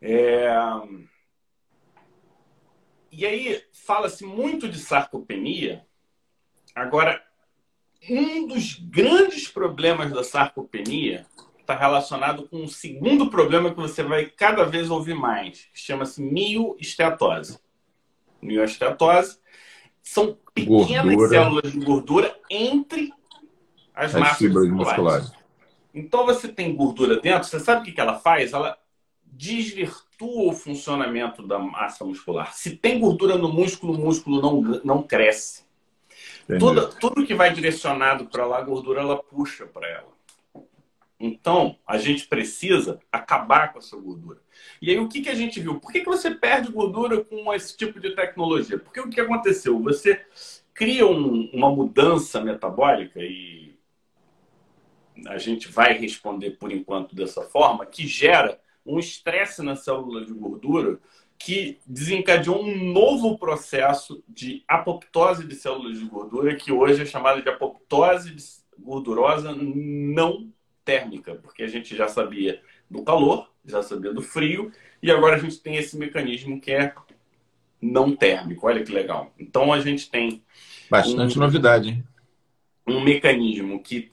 É... 0.00 0.48
E 3.10 3.26
aí 3.26 3.62
fala-se 3.72 4.24
muito 4.24 4.68
de 4.68 4.78
sarcopenia. 4.78 5.84
Agora, 6.74 7.22
um 8.08 8.46
dos 8.46 8.74
grandes 8.74 9.48
problemas 9.48 10.12
da 10.12 10.22
sarcopenia 10.22 11.26
está 11.60 11.76
relacionado 11.76 12.48
com 12.48 12.62
um 12.62 12.68
segundo 12.68 13.30
problema 13.30 13.70
que 13.70 13.80
você 13.80 14.02
vai 14.02 14.26
cada 14.26 14.64
vez 14.64 14.90
ouvir 14.90 15.14
mais, 15.14 15.68
que 15.72 15.80
chama-se 15.80 16.22
mioesteatose. 16.22 17.58
Mioesteatose 18.40 19.38
são 20.02 20.36
pequenas 20.54 21.14
gordura. 21.14 21.28
células 21.28 21.72
de 21.72 21.80
gordura 21.80 22.40
entre 22.48 23.12
as, 23.94 24.14
as 24.14 24.20
massas 24.20 24.50
musculares. 24.50 24.72
musculares. 24.72 25.32
Então 25.92 26.24
você 26.24 26.48
tem 26.48 26.74
gordura 26.74 27.20
dentro, 27.20 27.48
você 27.48 27.60
sabe 27.60 27.90
o 27.90 27.94
que 27.94 28.00
ela 28.00 28.18
faz? 28.18 28.52
Ela 28.52 28.78
desvirtua 29.40 30.50
o 30.50 30.52
funcionamento 30.52 31.42
da 31.42 31.58
massa 31.58 32.04
muscular. 32.04 32.52
Se 32.52 32.76
tem 32.76 33.00
gordura 33.00 33.38
no 33.38 33.50
músculo, 33.50 33.94
o 33.94 33.98
músculo 33.98 34.42
não, 34.42 34.60
não 34.84 35.02
cresce. 35.02 35.64
Tudo, 36.58 36.88
tudo 37.00 37.26
que 37.26 37.34
vai 37.34 37.50
direcionado 37.50 38.26
para 38.26 38.44
lá, 38.44 38.58
a 38.58 38.62
gordura 38.62 39.00
ela 39.00 39.16
puxa 39.16 39.64
para 39.64 39.88
ela. 39.88 40.10
Então, 41.18 41.78
a 41.86 41.96
gente 41.96 42.26
precisa 42.26 43.00
acabar 43.10 43.72
com 43.72 43.78
essa 43.78 43.96
gordura. 43.96 44.40
E 44.80 44.90
aí, 44.90 44.98
o 44.98 45.08
que, 45.08 45.22
que 45.22 45.30
a 45.30 45.34
gente 45.34 45.58
viu? 45.58 45.80
Por 45.80 45.90
que, 45.90 46.00
que 46.00 46.06
você 46.06 46.30
perde 46.30 46.70
gordura 46.70 47.24
com 47.24 47.52
esse 47.54 47.74
tipo 47.74 47.98
de 47.98 48.14
tecnologia? 48.14 48.78
Porque 48.78 49.00
o 49.00 49.08
que 49.08 49.20
aconteceu? 49.20 49.80
Você 49.82 50.20
cria 50.74 51.06
um, 51.06 51.48
uma 51.52 51.70
mudança 51.70 52.42
metabólica, 52.42 53.20
e 53.20 53.74
a 55.26 55.38
gente 55.38 55.68
vai 55.68 55.94
responder 55.94 56.52
por 56.52 56.70
enquanto 56.70 57.14
dessa 57.14 57.42
forma, 57.42 57.86
que 57.86 58.06
gera 58.06 58.60
um 58.84 58.98
estresse 58.98 59.62
na 59.62 59.76
célula 59.76 60.24
de 60.24 60.32
gordura 60.32 60.98
que 61.38 61.78
desencadeou 61.86 62.62
um 62.62 62.92
novo 62.92 63.38
processo 63.38 64.22
de 64.28 64.62
apoptose 64.68 65.46
de 65.46 65.54
células 65.54 65.98
de 65.98 66.04
gordura, 66.04 66.54
que 66.54 66.70
hoje 66.70 67.02
é 67.02 67.06
chamada 67.06 67.40
de 67.40 67.48
apoptose 67.48 68.34
gordurosa 68.78 69.54
não 69.54 70.52
térmica, 70.84 71.34
porque 71.36 71.62
a 71.62 71.66
gente 71.66 71.96
já 71.96 72.08
sabia 72.08 72.60
do 72.90 73.02
calor, 73.02 73.50
já 73.64 73.82
sabia 73.82 74.12
do 74.12 74.20
frio, 74.20 74.70
e 75.02 75.10
agora 75.10 75.36
a 75.36 75.38
gente 75.38 75.58
tem 75.58 75.76
esse 75.76 75.96
mecanismo 75.96 76.60
que 76.60 76.72
é 76.72 76.92
não 77.80 78.14
térmico. 78.14 78.66
Olha 78.66 78.84
que 78.84 78.92
legal. 78.92 79.32
Então 79.38 79.72
a 79.72 79.80
gente 79.80 80.10
tem. 80.10 80.42
Bastante 80.90 81.38
um, 81.38 81.42
novidade, 81.42 81.88
hein? 81.90 82.04
Um 82.86 83.00
mecanismo 83.02 83.82
que. 83.82 84.12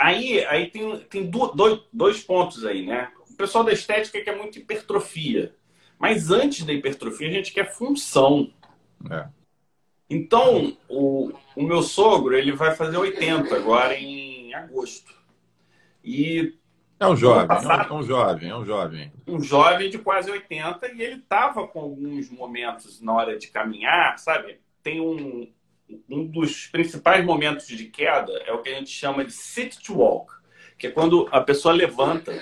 Aí, 0.00 0.42
aí 0.46 0.70
tem, 0.70 0.98
tem 1.00 1.30
dois, 1.30 1.82
dois 1.92 2.24
pontos 2.24 2.64
aí, 2.64 2.86
né? 2.86 3.12
O 3.28 3.34
pessoal 3.34 3.62
da 3.62 3.70
estética 3.70 4.22
quer 4.22 4.34
muito 4.34 4.58
hipertrofia. 4.58 5.54
Mas 5.98 6.30
antes 6.30 6.64
da 6.64 6.72
hipertrofia, 6.72 7.28
a 7.28 7.32
gente 7.32 7.52
quer 7.52 7.70
função. 7.70 8.50
É. 9.10 9.28
Então, 10.08 10.74
o, 10.88 11.30
o 11.54 11.62
meu 11.62 11.82
sogro 11.82 12.34
ele 12.34 12.50
vai 12.50 12.74
fazer 12.74 12.96
80 12.96 13.54
agora 13.54 13.94
em 13.94 14.54
agosto. 14.54 15.14
E 16.02 16.54
é 16.98 17.06
um 17.06 17.14
jovem, 17.14 17.46
passado, 17.46 17.92
é 17.92 17.96
um 17.96 18.02
jovem, 18.02 18.48
é 18.48 18.56
um 18.56 18.64
jovem. 18.64 19.12
Um 19.26 19.42
jovem 19.42 19.90
de 19.90 19.98
quase 19.98 20.30
80 20.30 20.92
e 20.92 21.02
ele 21.02 21.16
estava 21.16 21.68
com 21.68 21.78
alguns 21.78 22.30
momentos 22.30 23.02
na 23.02 23.12
hora 23.12 23.38
de 23.38 23.48
caminhar, 23.48 24.18
sabe? 24.18 24.58
Tem 24.82 24.98
um, 24.98 25.46
um 26.08 26.26
dos 26.26 26.66
principais 26.66 27.24
momentos 27.24 27.66
de 27.66 27.84
queda 27.86 28.32
é 28.46 28.52
o 28.52 28.62
que 28.62 28.68
a 28.68 28.74
gente 28.74 28.90
chama 28.90 29.24
de 29.24 29.32
sit 29.32 29.76
to 29.82 29.98
walk, 29.98 30.32
que 30.78 30.86
é 30.86 30.90
quando 30.90 31.28
a 31.30 31.40
pessoa 31.40 31.74
levanta 31.74 32.32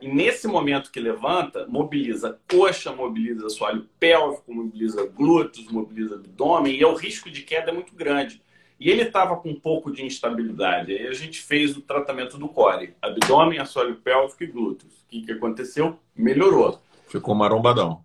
e 0.00 0.08
nesse 0.08 0.48
momento 0.48 0.90
que 0.90 0.98
levanta, 0.98 1.66
mobiliza 1.66 2.38
coxa, 2.50 2.90
mobiliza 2.90 3.46
assoalho 3.46 3.86
pélvico, 3.98 4.52
mobiliza 4.52 5.06
glúteos, 5.06 5.70
mobiliza 5.70 6.14
abdômen 6.14 6.74
e 6.74 6.82
é 6.82 6.86
o 6.86 6.94
risco 6.94 7.30
de 7.30 7.42
queda 7.42 7.70
é 7.70 7.74
muito 7.74 7.94
grande. 7.94 8.42
E 8.78 8.88
ele 8.88 9.02
estava 9.02 9.36
com 9.36 9.50
um 9.50 9.60
pouco 9.60 9.92
de 9.92 10.02
instabilidade. 10.02 10.92
Aí 10.92 11.06
a 11.06 11.12
gente 11.12 11.42
fez 11.42 11.76
o 11.76 11.82
tratamento 11.82 12.38
do 12.38 12.48
core, 12.48 12.94
abdômen, 13.02 13.58
assoalho 13.58 13.96
pélvico 13.96 14.42
e 14.42 14.46
glúteos. 14.46 14.90
O 15.02 15.06
que, 15.06 15.20
que 15.20 15.32
aconteceu? 15.32 15.98
Melhorou. 16.16 16.80
Ficou 17.06 17.34
marombadão. 17.34 18.02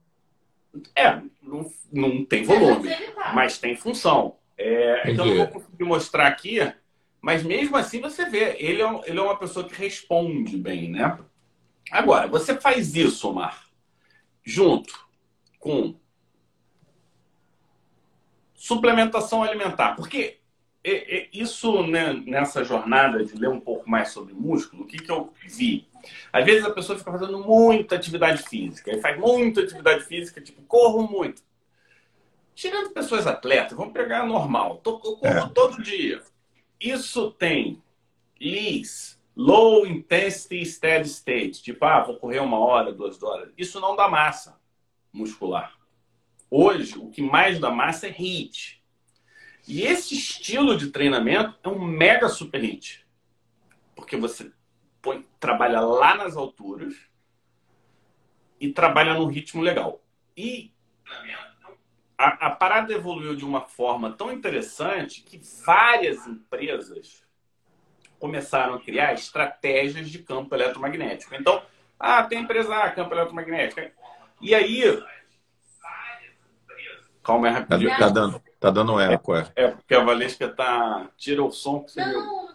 É, 0.93 1.21
não, 1.41 1.71
não 1.93 2.25
tem 2.25 2.43
volume, 2.43 2.89
mas 3.33 3.57
tem 3.57 3.77
função. 3.77 4.35
É, 4.57 5.11
então 5.11 5.25
eu 5.25 5.35
não 5.35 5.45
vou 5.45 5.61
conseguir 5.61 5.83
mostrar 5.83 6.27
aqui, 6.27 6.59
mas 7.21 7.43
mesmo 7.43 7.75
assim 7.75 7.99
você 7.99 8.29
vê, 8.29 8.55
ele 8.59 8.81
é, 8.81 9.01
ele 9.05 9.19
é 9.19 9.21
uma 9.21 9.37
pessoa 9.37 9.67
que 9.67 9.75
responde 9.75 10.57
bem, 10.57 10.89
né? 10.89 11.17
Agora, 11.91 12.27
você 12.27 12.55
faz 12.55 12.95
isso, 12.95 13.29
Omar, 13.29 13.65
junto 14.43 14.93
com 15.59 15.95
suplementação 18.53 19.43
alimentar, 19.43 19.95
porque 19.95 20.39
isso 21.33 21.85
né, 21.87 22.13
nessa 22.13 22.63
jornada 22.63 23.23
de 23.23 23.35
ler 23.35 23.49
um 23.49 23.59
pouco 23.59 23.89
mais 23.89 24.09
sobre 24.09 24.33
músculo, 24.33 24.83
o 24.83 24.87
que, 24.87 24.97
que 24.97 25.11
eu 25.11 25.33
vi? 25.43 25.87
Às 26.31 26.45
vezes 26.45 26.63
a 26.63 26.69
pessoa 26.69 26.97
fica 26.97 27.11
fazendo 27.11 27.39
muita 27.39 27.95
atividade 27.95 28.43
física, 28.43 28.91
e 28.91 29.01
faz 29.01 29.19
muita 29.19 29.61
atividade 29.61 30.03
física, 30.05 30.39
tipo, 30.39 30.61
corro 30.63 31.07
muito. 31.07 31.41
Tirando 32.55 32.91
pessoas 32.91 33.27
atletas, 33.27 33.77
vamos 33.77 33.93
pegar 33.93 34.25
normal, 34.25 34.81
eu 34.85 34.97
corro 34.97 35.27
é. 35.27 35.49
todo 35.49 35.83
dia. 35.83 36.21
Isso 36.79 37.31
tem 37.31 37.83
LIS, 38.39 39.21
Low 39.35 39.85
Intensity 39.85 40.65
Steady 40.65 41.09
State, 41.09 41.61
tipo, 41.61 41.83
ah, 41.83 42.01
vou 42.01 42.17
correr 42.17 42.39
uma 42.39 42.57
hora, 42.57 42.93
duas 42.93 43.21
horas. 43.21 43.51
Isso 43.57 43.79
não 43.81 43.95
dá 43.95 44.07
massa 44.07 44.57
muscular. 45.11 45.77
Hoje, 46.49 46.97
o 46.97 47.09
que 47.09 47.21
mais 47.21 47.59
dá 47.59 47.69
massa 47.69 48.07
é 48.07 48.11
HIIT. 48.11 48.81
E 49.67 49.81
esse 49.81 50.13
estilo 50.15 50.77
de 50.77 50.91
treinamento 50.91 51.57
é 51.63 51.67
um 51.67 51.83
mega 51.83 52.29
super 52.29 52.61
hit. 52.61 53.05
Porque 53.95 54.15
você 54.15 54.51
põe, 55.01 55.25
trabalha 55.39 55.79
lá 55.79 56.15
nas 56.15 56.37
alturas 56.37 56.95
e 58.59 58.71
trabalha 58.71 59.15
num 59.15 59.25
ritmo 59.25 59.61
legal. 59.61 60.01
E 60.37 60.71
a, 62.17 62.47
a 62.47 62.49
parada 62.51 62.93
evoluiu 62.93 63.35
de 63.35 63.45
uma 63.45 63.61
forma 63.61 64.11
tão 64.11 64.31
interessante 64.31 65.21
que 65.21 65.39
várias 65.65 66.25
empresas 66.27 67.23
começaram 68.19 68.75
a 68.75 68.79
criar 68.79 69.13
estratégias 69.13 70.09
de 70.09 70.19
campo 70.19 70.55
eletromagnético. 70.55 71.35
Então, 71.35 71.61
ah, 71.99 72.23
tem 72.23 72.41
empresa 72.41 72.75
A, 72.75 72.91
campo 72.91 73.13
eletromagnético. 73.13 73.81
E 74.41 74.53
aí. 74.53 75.03
Calma 77.23 77.47
aí, 77.47 77.53
rapidinho. 77.53 77.89
Tá, 77.89 77.97
tá 77.97 78.09
dando, 78.09 78.41
tá 78.59 78.69
dando 78.69 78.99
eco, 78.99 79.35
é. 79.35 79.51
É, 79.55 79.67
porque 79.69 79.95
a 79.95 80.03
Valesca 80.03 80.47
tá. 80.47 81.09
Tira 81.17 81.43
o 81.43 81.51
som 81.51 81.81
que 81.81 81.91
você 81.91 82.01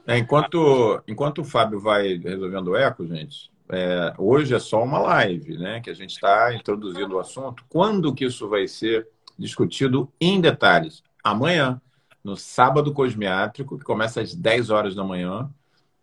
é, 0.07 0.19
enquanto, 0.19 1.03
enquanto 1.07 1.39
o 1.43 1.45
Fábio 1.45 1.79
vai 1.79 2.17
resolvendo 2.17 2.69
o 2.69 2.77
eco, 2.77 3.07
gente, 3.07 3.51
é, 3.71 4.13
hoje 4.19 4.55
é 4.55 4.59
só 4.59 4.83
uma 4.83 4.99
live, 4.99 5.57
né? 5.57 5.81
Que 5.81 5.91
a 5.91 5.95
gente 5.95 6.11
está 6.11 6.53
introduzindo 6.55 7.15
o 7.15 7.21
assunto. 7.21 7.65
Quando 7.69 8.13
que 8.15 8.25
isso 8.25 8.49
vai 8.49 8.67
ser 8.67 9.07
discutido 9.41 10.13
em 10.21 10.41
detalhes? 10.41 11.03
Amanhã, 11.25 11.81
no 12.23 12.37
sábado 12.37 12.93
cosmiátrico, 12.93 13.79
que 13.79 13.85
começa 13.85 14.21
às 14.21 14.35
10 14.35 14.71
horas 14.71 14.95
da 14.95 15.03
manhã. 15.03 15.51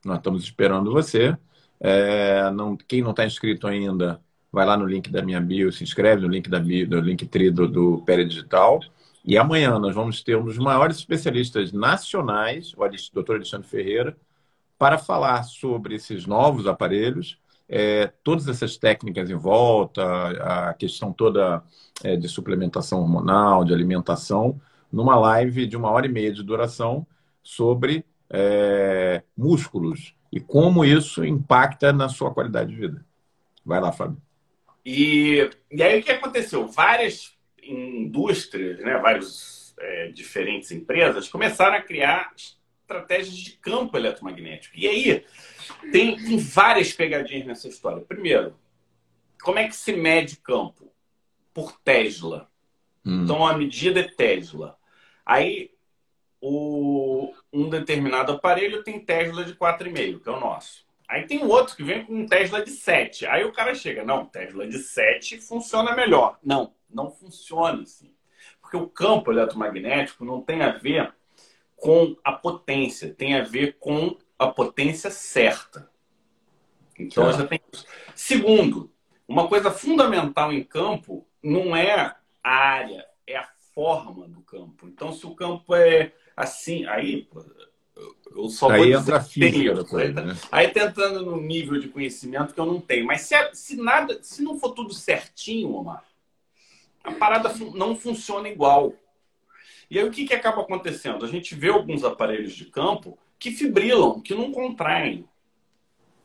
Nós 0.03 0.17
estamos 0.17 0.43
esperando 0.43 0.91
você. 0.91 1.37
É, 1.79 2.49
não, 2.51 2.75
quem 2.75 3.01
não 3.01 3.11
está 3.11 3.25
inscrito 3.25 3.67
ainda, 3.67 4.19
vai 4.51 4.65
lá 4.65 4.75
no 4.75 4.85
link 4.85 5.11
da 5.11 5.21
minha 5.21 5.39
bio, 5.39 5.71
se 5.71 5.83
inscreve 5.83 6.23
no 6.23 6.27
link 6.27 6.49
da 6.49 6.59
bio, 6.59 6.87
do 6.87 6.99
link 6.99 7.25
tri 7.27 7.51
do, 7.51 7.67
do 7.67 8.03
Digital. 8.27 8.79
E 9.23 9.37
amanhã 9.37 9.77
nós 9.77 9.93
vamos 9.93 10.23
ter 10.23 10.37
um 10.37 10.45
dos 10.45 10.57
maiores 10.57 10.97
especialistas 10.97 11.71
nacionais, 11.71 12.73
o 12.73 13.13
doutor 13.13 13.35
Alexandre 13.35 13.67
Ferreira, 13.67 14.17
para 14.77 14.97
falar 14.97 15.43
sobre 15.43 15.95
esses 15.95 16.25
novos 16.25 16.65
aparelhos 16.65 17.37
é, 17.69 18.11
todas 18.23 18.47
essas 18.47 18.77
técnicas 18.77 19.29
em 19.29 19.35
volta, 19.35 20.03
a 20.69 20.73
questão 20.73 21.11
toda 21.11 21.63
é, 22.03 22.15
de 22.15 22.27
suplementação 22.27 23.01
hormonal, 23.01 23.65
de 23.65 23.73
alimentação, 23.73 24.59
numa 24.91 25.15
live 25.17 25.67
de 25.67 25.75
uma 25.75 25.91
hora 25.91 26.05
e 26.05 26.09
meia 26.09 26.31
de 26.31 26.43
duração 26.43 27.05
sobre 27.43 28.05
é, 28.29 29.21
músculos 29.35 30.15
e 30.31 30.39
como 30.39 30.85
isso 30.85 31.25
impacta 31.25 31.91
na 31.91 32.09
sua 32.09 32.33
qualidade 32.33 32.71
de 32.71 32.77
vida. 32.77 33.05
Vai 33.65 33.81
lá, 33.81 33.91
Fábio. 33.91 34.17
E, 34.85 35.49
e 35.69 35.83
aí 35.83 35.99
o 35.99 36.03
que 36.03 36.11
aconteceu? 36.11 36.67
Várias 36.67 37.35
indústrias, 37.61 38.79
né, 38.79 38.97
várias 38.99 39.75
é, 39.79 40.07
diferentes 40.09 40.71
empresas 40.71 41.27
começaram 41.27 41.75
a 41.75 41.81
criar 41.81 42.31
estratégias 42.87 43.35
de 43.35 43.51
campo 43.51 43.97
eletromagnético. 43.97 44.77
E 44.77 44.87
aí 44.87 45.25
tem, 45.91 46.15
tem 46.15 46.37
várias 46.37 46.93
pegadinhas 46.93 47.45
nessa 47.45 47.67
história. 47.67 48.01
Primeiro, 48.01 48.55
como 49.41 49.59
é 49.59 49.67
que 49.67 49.75
se 49.75 49.91
mede 49.91 50.37
campo? 50.37 50.91
Por 51.53 51.77
Tesla. 51.81 52.49
Hum. 53.05 53.23
Então 53.23 53.45
a 53.45 53.57
medida 53.57 53.99
é 53.99 54.03
Tesla. 54.03 54.77
Aí 55.25 55.71
o, 56.39 57.33
um 57.51 57.69
determinado 57.69 58.31
aparelho 58.31 58.83
tem 58.83 59.03
Tesla 59.03 59.43
de 59.43 59.53
4,5, 59.53 60.21
que 60.21 60.29
é 60.29 60.31
o 60.31 60.39
nosso. 60.39 60.87
Aí 61.09 61.25
tem 61.25 61.43
outro 61.43 61.75
que 61.75 61.83
vem 61.83 62.05
com 62.05 62.13
um 62.13 62.25
Tesla 62.25 62.63
de 62.63 62.71
7. 62.71 63.25
Aí 63.25 63.43
o 63.43 63.51
cara 63.51 63.75
chega, 63.75 64.03
não, 64.03 64.25
Tesla 64.25 64.67
de 64.67 64.79
7 64.79 65.39
funciona 65.41 65.95
melhor. 65.95 66.37
Não, 66.43 66.73
não 66.89 67.11
funciona 67.11 67.83
assim. 67.83 68.13
Porque 68.61 68.77
o 68.77 68.87
campo 68.87 69.31
eletromagnético 69.31 70.25
não 70.25 70.41
tem 70.41 70.61
a 70.61 70.71
ver 70.71 71.13
com 71.77 72.17
a 72.23 72.33
potência, 72.33 73.13
tem 73.13 73.35
a 73.35 73.43
ver 73.43 73.77
com 73.79 74.17
a 74.37 74.47
potência 74.47 75.09
certa. 75.09 75.89
Então, 76.99 77.31
já 77.31 77.45
tem 77.45 77.61
isso. 77.71 77.85
Segundo, 78.15 78.91
uma 79.27 79.47
coisa 79.47 79.71
fundamental 79.71 80.51
em 80.51 80.63
campo 80.63 81.25
não 81.41 81.75
é 81.75 81.93
a 81.93 82.17
área, 82.43 83.05
é 83.25 83.37
a 83.37 83.47
forma 83.73 84.27
do 84.27 84.41
campo. 84.41 84.87
Então, 84.87 85.13
se 85.13 85.25
o 85.25 85.35
campo 85.35 85.75
é 85.75 86.11
assim, 86.35 86.85
aí 86.87 87.27
eu 88.35 88.49
só 88.49 88.69
aí 88.69 88.91
vou 88.91 88.99
entra 89.01 89.17
a 89.17 89.21
física 89.21 89.83
coisa, 89.85 90.21
né? 90.21 90.37
Aí 90.51 90.67
tá 90.69 90.85
entrando 90.85 91.25
no 91.25 91.39
nível 91.39 91.79
de 91.79 91.87
conhecimento 91.87 92.53
que 92.53 92.59
eu 92.59 92.65
não 92.65 92.81
tenho. 92.81 93.05
Mas 93.05 93.21
se, 93.21 93.35
se 93.53 93.75
nada, 93.75 94.19
se 94.21 94.41
não 94.41 94.59
for 94.59 94.71
tudo 94.71 94.93
certinho, 94.93 95.73
Omar, 95.73 96.03
a 97.03 97.11
parada 97.13 97.53
não 97.75 97.95
funciona 97.95 98.49
igual. 98.49 98.93
E 99.89 99.97
aí 99.97 100.07
o 100.07 100.11
que, 100.11 100.25
que 100.25 100.33
acaba 100.33 100.61
acontecendo? 100.61 101.25
A 101.25 101.27
gente 101.27 101.55
vê 101.55 101.69
alguns 101.69 102.03
aparelhos 102.03 102.53
de 102.53 102.65
campo 102.65 103.17
que 103.39 103.51
fibrilam, 103.51 104.19
que 104.19 104.35
não 104.35 104.51
contraem. 104.51 105.25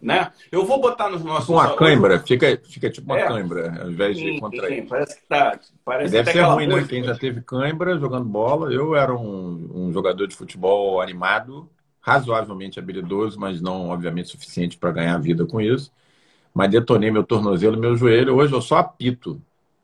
Né? 0.01 0.33
Eu 0.51 0.66
vou 0.66 0.81
botar 0.81 1.09
nos 1.09 1.22
nossos. 1.22 1.48
Uma 1.48 1.77
cãibra, 1.77 2.18
fica, 2.18 2.61
fica 2.64 2.90
tipo 2.90 3.07
uma 3.07 3.20
é. 3.20 3.29
cãibra, 3.29 3.83
ao 3.83 3.90
invés 3.90 4.16
de 4.16 4.40
contrair. 4.40 4.83
Sim, 4.83 4.88
parece 4.88 5.20
que 5.20 5.27
tá. 5.29 5.61
Parece 5.85 6.12
deve 6.12 6.33
ser 6.33 6.40
ruim, 6.42 6.66
né? 6.66 6.85
Quem 6.88 7.05
já 7.05 7.14
teve 7.16 7.40
cãibra 7.40 7.96
jogando 7.96 8.25
bola. 8.25 8.72
Eu 8.72 8.96
era 8.96 9.14
um, 9.14 9.70
um 9.72 9.92
jogador 9.92 10.27
de 10.27 10.35
futebol 10.35 11.01
animado, 11.01 11.70
razoavelmente 12.01 12.81
habilidoso, 12.81 13.38
mas 13.38 13.61
não, 13.61 13.90
obviamente, 13.90 14.31
suficiente 14.31 14.77
para 14.77 14.90
ganhar 14.90 15.16
vida 15.18 15.46
com 15.46 15.61
isso. 15.61 15.92
Mas 16.53 16.72
detonei 16.72 17.12
meu 17.12 17.22
tornozelo 17.22 17.77
e 17.77 17.81
meu 17.81 17.94
joelho. 17.94 18.35
Hoje 18.35 18.53
eu 18.53 18.61
só 18.61 18.79
apito. 18.79 19.40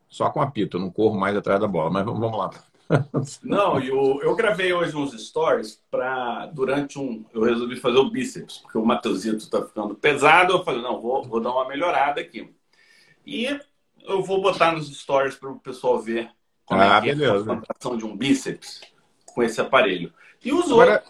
Só 0.09 0.31
com 0.31 0.43
apito, 0.43 0.79
eu 0.79 0.81
não 0.81 0.91
corro 0.91 1.17
mais 1.17 1.37
atrás 1.37 1.61
da 1.61 1.69
bola. 1.69 1.91
Mas 1.91 2.05
vamos 2.05 2.37
lá. 2.37 2.51
Não, 3.42 3.79
eu, 3.81 4.20
eu 4.22 4.35
gravei 4.35 4.72
hoje 4.72 4.96
uns 4.96 5.12
stories 5.12 5.83
para 5.90 6.46
durante 6.46 6.98
um. 6.98 7.24
Eu 7.35 7.42
resolvi 7.42 7.77
fazer 7.77 7.98
o 7.98 8.11
bíceps, 8.11 8.59
porque 8.59 8.79
o 8.79 8.85
Matheusito 8.85 9.37
está 9.37 9.62
ficando 9.62 9.94
pesado. 9.94 10.55
Eu 10.55 10.64
falei, 10.64 10.81
não, 10.81 11.01
vou, 11.01 11.22
vou 11.24 11.40
dar 11.40 11.51
uma 11.51 11.68
melhorada 11.68 12.20
aqui. 12.20 12.51
E 13.27 13.61
eu 14.05 14.22
vou 14.22 14.40
botar 14.40 14.72
nos 14.72 14.88
stories 14.96 15.37
para 15.37 15.51
o 15.51 15.61
pessoal 15.61 16.01
ver 16.01 16.31
como 16.64 16.81
ah, 16.81 16.98
é, 16.98 17.01
beleza. 17.01 17.35
é 17.35 17.53
a 17.53 17.57
contração 17.57 17.96
de 17.96 18.05
um 18.05 18.16
bíceps 18.16 18.81
com 19.27 19.42
esse 19.42 19.61
aparelho. 19.61 20.12
E 20.44 20.53
os 20.53 20.70
Agora, 20.70 21.03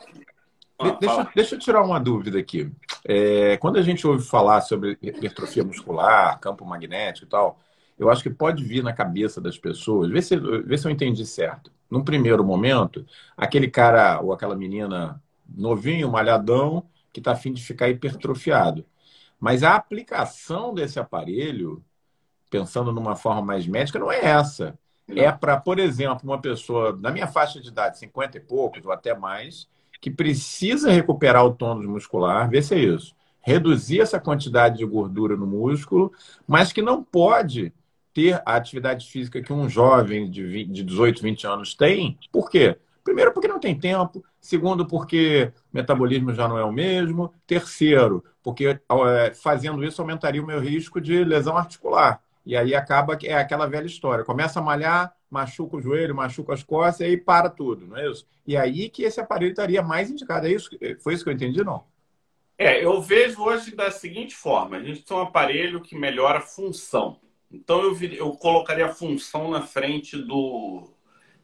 ah, 0.79 0.91
deixa, 1.01 1.31
deixa, 1.35 1.55
eu 1.55 1.59
tirar 1.59 1.83
uma 1.83 1.99
dúvida 1.99 2.39
aqui. 2.39 2.71
É, 3.05 3.57
quando 3.57 3.77
a 3.77 3.83
gente 3.83 4.07
ouve 4.07 4.25
falar 4.25 4.61
sobre 4.61 4.97
hipertrofia 5.03 5.65
muscular, 5.65 6.39
campo 6.41 6.65
magnético 6.65 7.27
e 7.27 7.29
tal, 7.29 7.59
eu 7.99 8.11
acho 8.11 8.23
que 8.23 8.31
pode 8.31 8.63
vir 8.65 8.83
na 8.83 8.93
cabeça 8.93 9.41
das 9.41 9.59
pessoas, 9.59 10.11
vê 10.11 10.23
se, 10.23 10.37
vê 10.37 10.79
se 10.79 10.87
eu 10.87 10.91
entendi 10.91 11.27
certo. 11.27 11.73
Num 11.91 12.05
primeiro 12.05 12.45
momento, 12.45 13.05
aquele 13.37 13.69
cara 13.69 14.21
ou 14.21 14.33
aquela 14.33 14.55
menina 14.55 15.23
novinho, 15.49 16.11
malhadão, 16.11 16.87
que 17.13 17.21
está 17.21 17.33
afim 17.33 17.53
de 17.53 17.63
ficar 17.63 17.89
hipertrofiado. 17.89 18.85
Mas 19.41 19.63
a 19.63 19.75
aplicação 19.75 20.75
desse 20.75 21.01
aparelho, 21.01 21.83
pensando 22.51 22.93
numa 22.93 23.17
forma 23.17 23.43
mais 23.43 23.67
médica, 23.67 23.99
não 23.99 24.13
é 24.13 24.25
essa. 24.25 24.79
É 25.09 25.33
para, 25.33 25.59
por 25.59 25.79
exemplo, 25.79 26.21
uma 26.25 26.41
pessoa 26.41 26.97
na 27.01 27.11
minha 27.11 27.27
faixa 27.27 27.61
de 27.61 27.69
idade, 27.69 27.99
50 27.99 28.37
e 28.37 28.41
poucos 28.41 28.85
ou 28.85 28.93
até 28.93 29.17
mais, 29.17 29.67
que 30.01 30.11
precisa 30.11 30.91
recuperar 30.91 31.45
o 31.45 31.55
tônus 31.55 31.87
muscular, 31.87 32.49
vê 32.49 32.61
se 32.61 32.75
é 32.75 32.79
isso. 32.79 33.17
Reduzir 33.41 34.01
essa 34.01 34.21
quantidade 34.21 34.79
de 34.79 34.85
gordura 34.85 35.35
no 35.37 35.47
músculo, 35.47 36.13
mas 36.47 36.73
que 36.73 36.83
não 36.83 37.03
pode 37.03 37.73
ter 38.19 38.43
a 38.45 38.57
atividade 38.57 39.07
física 39.07 39.41
que 39.41 39.53
um 39.53 39.69
jovem 39.69 40.29
de, 40.29 40.43
20, 40.43 40.73
de 40.73 40.83
18, 40.83 41.23
20 41.23 41.47
anos 41.47 41.75
tem. 41.75 42.19
Por 42.33 42.51
quê? 42.51 42.77
Primeiro, 43.05 43.33
porque 43.33 43.47
não 43.47 43.61
tem 43.61 43.79
tempo. 43.79 44.25
Segundo, 44.41 44.85
porque 44.85 45.53
o 45.73 45.77
metabolismo 45.77 46.35
já 46.35 46.49
não 46.49 46.59
é 46.59 46.65
o 46.65 46.73
mesmo. 46.73 47.33
Terceiro, 47.47 48.25
porque 48.43 48.67
é, 48.67 49.35
fazendo 49.35 49.85
isso 49.85 50.03
aumentaria 50.03 50.43
o 50.43 50.47
meu 50.47 50.59
risco 50.59 51.01
de 51.01 51.23
lesão 51.23 51.57
articular. 51.57 52.21
E 52.45 52.57
aí 52.57 52.75
acaba 52.75 53.17
que 53.17 53.29
é 53.29 53.35
aquela 53.35 53.69
velha 53.69 53.87
história. 53.87 54.25
Começa 54.25 54.59
a 54.59 54.63
malhar, 54.63 55.15
machuca 55.31 55.77
o 55.77 55.81
joelho, 55.81 56.13
machuca 56.13 56.55
as 56.55 56.65
costas 56.65 57.07
e 57.07 57.11
aí 57.11 57.17
para 57.17 57.49
tudo, 57.49 57.87
não 57.87 57.99
é 57.99 58.11
isso? 58.11 58.27
E 58.45 58.57
aí 58.57 58.89
que 58.89 59.05
esse 59.05 59.21
aparelho 59.21 59.51
estaria 59.51 59.81
mais 59.81 60.11
indicado. 60.11 60.49
É 60.49 60.51
isso? 60.51 60.71
Foi 61.05 61.15
isso 61.15 61.23
que 61.23 61.31
eu 61.31 61.35
entendi, 61.35 61.63
não? 61.63 61.85
É, 62.59 62.85
eu 62.85 63.01
vejo 63.01 63.41
hoje 63.43 63.77
da 63.77 63.93
seguinte 63.93 64.35
forma: 64.35 64.77
a 64.77 64.83
gente 64.83 65.05
tem 65.05 65.17
um 65.17 65.21
aparelho 65.21 65.81
que 65.81 65.97
melhora 65.97 66.39
a 66.39 66.43
função. 66.43 67.21
Então 67.51 67.83
eu, 67.83 67.95
vir, 67.95 68.15
eu 68.15 68.31
colocaria 68.33 68.87
a 68.87 68.95
função 68.95 69.51
na 69.51 69.63
frente 69.63 70.17
do, 70.17 70.91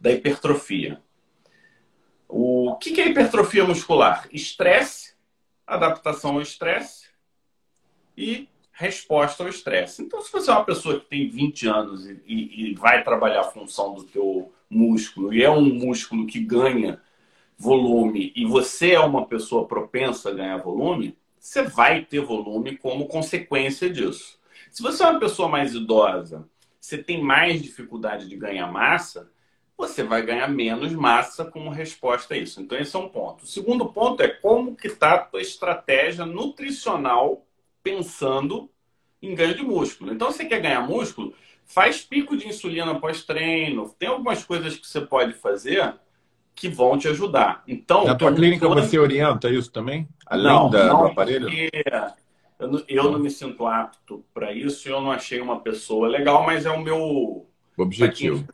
da 0.01 0.11
hipertrofia. 0.11 1.01
O 2.29 2.77
que, 2.77 2.93
que 2.93 3.01
é 3.01 3.09
hipertrofia 3.09 3.65
muscular? 3.65 4.29
Estresse, 4.33 5.15
adaptação 5.67 6.35
ao 6.35 6.43
estresse 6.43 7.09
e 8.17 8.49
resposta 8.73 9.43
ao 9.43 9.49
estresse. 9.49 10.03
Então, 10.03 10.21
se 10.21 10.33
você 10.33 10.51
é 10.51 10.55
uma 10.55 10.65
pessoa 10.65 10.99
que 10.99 11.07
tem 11.07 11.29
20 11.29 11.69
anos 11.69 12.07
e, 12.07 12.21
e, 12.27 12.71
e, 12.71 12.75
vai 12.75 13.05
trabalhar 13.05 13.41
a 13.41 13.51
função 13.51 13.95
do 13.95 14.03
teu 14.03 14.53
músculo 14.69 15.33
e 15.33 15.43
é 15.43 15.51
um 15.51 15.63
músculo 15.63 16.27
que 16.27 16.41
ganha 16.41 17.01
volume 17.57 18.33
e 18.35 18.45
você 18.45 18.93
é 18.93 19.01
uma 19.01 19.27
pessoa 19.27 19.67
propensa 19.67 20.31
a 20.31 20.35
ganhar 20.35 20.57
volume, 20.57 21.17
você 21.39 21.63
vai 21.63 22.05
ter 22.05 22.21
volume 22.21 22.77
como 22.77 23.07
consequência 23.07 23.89
disso. 23.89 24.39
Se 24.75 24.83
você 24.83 25.05
é 25.05 25.07
uma 25.07 25.21
pessoa 25.21 25.49
mais 25.49 25.73
idosa, 25.73 26.49
você 26.81 26.99
tem 26.99 27.23
mais 27.23 27.63
dificuldade 27.63 28.29
de 28.29 28.35
ganhar 28.35 28.67
massa, 28.67 29.31
você 29.79 30.03
vai 30.03 30.21
ganhar 30.21 30.49
menos 30.49 30.93
massa 30.93 31.45
como 31.45 31.71
resposta 31.71 32.35
a 32.35 32.37
isso. 32.37 32.61
Então, 32.61 32.77
esse 32.77 32.97
é 32.97 32.99
um 32.99 33.09
ponto. 33.09 33.45
O 33.45 33.47
segundo 33.47 33.87
ponto 33.87 34.21
é 34.21 34.27
como 34.27 34.75
que 34.75 34.89
está 34.89 35.15
a 35.15 35.19
tua 35.19 35.41
estratégia 35.41 36.27
nutricional 36.27 37.47
pensando 37.85 38.69
em 39.23 39.33
ganho 39.37 39.55
de 39.55 39.63
músculo. 39.63 40.13
Então, 40.13 40.33
você 40.33 40.45
quer 40.45 40.61
ganhar 40.61 40.81
músculo, 40.81 41.33
faz 41.65 42.01
pico 42.01 42.37
de 42.37 42.49
insulina 42.49 42.99
pós-treino. 42.99 43.95
Tem 43.97 44.09
algumas 44.09 44.43
coisas 44.43 44.75
que 44.75 44.89
você 44.89 45.01
pode 45.01 45.35
fazer 45.35 45.95
que 46.53 46.69
vão 46.69 46.99
te 46.99 47.07
ajudar. 47.07 47.63
Então, 47.69 48.07
na 48.07 48.17
tua 48.17 48.35
clínica 48.35 48.69
você 48.69 48.99
orienta 48.99 49.49
isso 49.49 49.71
também? 49.71 50.09
Além 50.27 50.53
não, 50.53 50.69
da, 50.69 50.87
não, 50.89 51.01
do 51.03 51.07
aparelho? 51.07 51.49
Eu, 52.65 52.71
não, 52.71 52.85
eu 52.89 53.13
não 53.13 53.19
me 53.19 53.31
sinto 53.31 53.67
apto 53.67 54.25
para 54.33 54.53
isso. 54.53 54.89
Eu 54.89 55.01
não 55.01 55.11
achei 55.11 55.41
uma 55.41 55.61
pessoa 55.61 56.09
legal, 56.09 56.45
mas 56.45 56.67
é 56.67 56.71
o 56.71 56.81
meu 56.81 57.47
objetivo. 57.77 58.47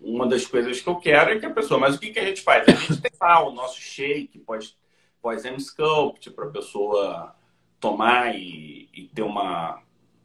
Uma 0.00 0.26
das 0.26 0.46
coisas 0.46 0.80
que 0.80 0.88
eu 0.88 0.96
quero 0.96 1.30
é 1.30 1.38
que 1.38 1.46
a 1.46 1.50
pessoa. 1.50 1.80
Mas 1.80 1.96
o 1.96 1.98
que, 1.98 2.10
que 2.10 2.18
a 2.18 2.24
gente 2.24 2.42
faz? 2.42 2.68
A 2.68 2.72
gente 2.72 3.00
tem 3.00 3.10
lá 3.20 3.46
o 3.46 3.52
nosso 3.52 3.80
shake 3.80 4.38
pós, 4.40 4.76
pós 5.20 5.44
M-Sculpt 5.44 6.30
para 6.30 6.46
a 6.46 6.50
pessoa 6.50 7.34
tomar 7.80 8.34
e, 8.34 8.88
e 8.94 9.10
ter 9.12 9.22
uma 9.22 9.82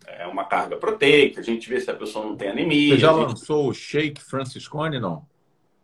é 0.08 0.26
uma 0.26 0.46
carga 0.46 0.78
proteica, 0.78 1.42
a 1.42 1.44
gente 1.44 1.68
vê 1.68 1.82
se 1.82 1.92
a 1.92 1.94
pessoa 1.94 2.26
não 2.26 2.36
tem 2.36 2.48
anemia. 2.48 2.96
Você 2.96 3.02
já 3.02 3.14
gente... 3.14 3.28
lançou 3.28 3.68
o 3.68 3.74
Shake 3.74 4.22
Franciscone, 4.22 5.00
não? 5.00 5.28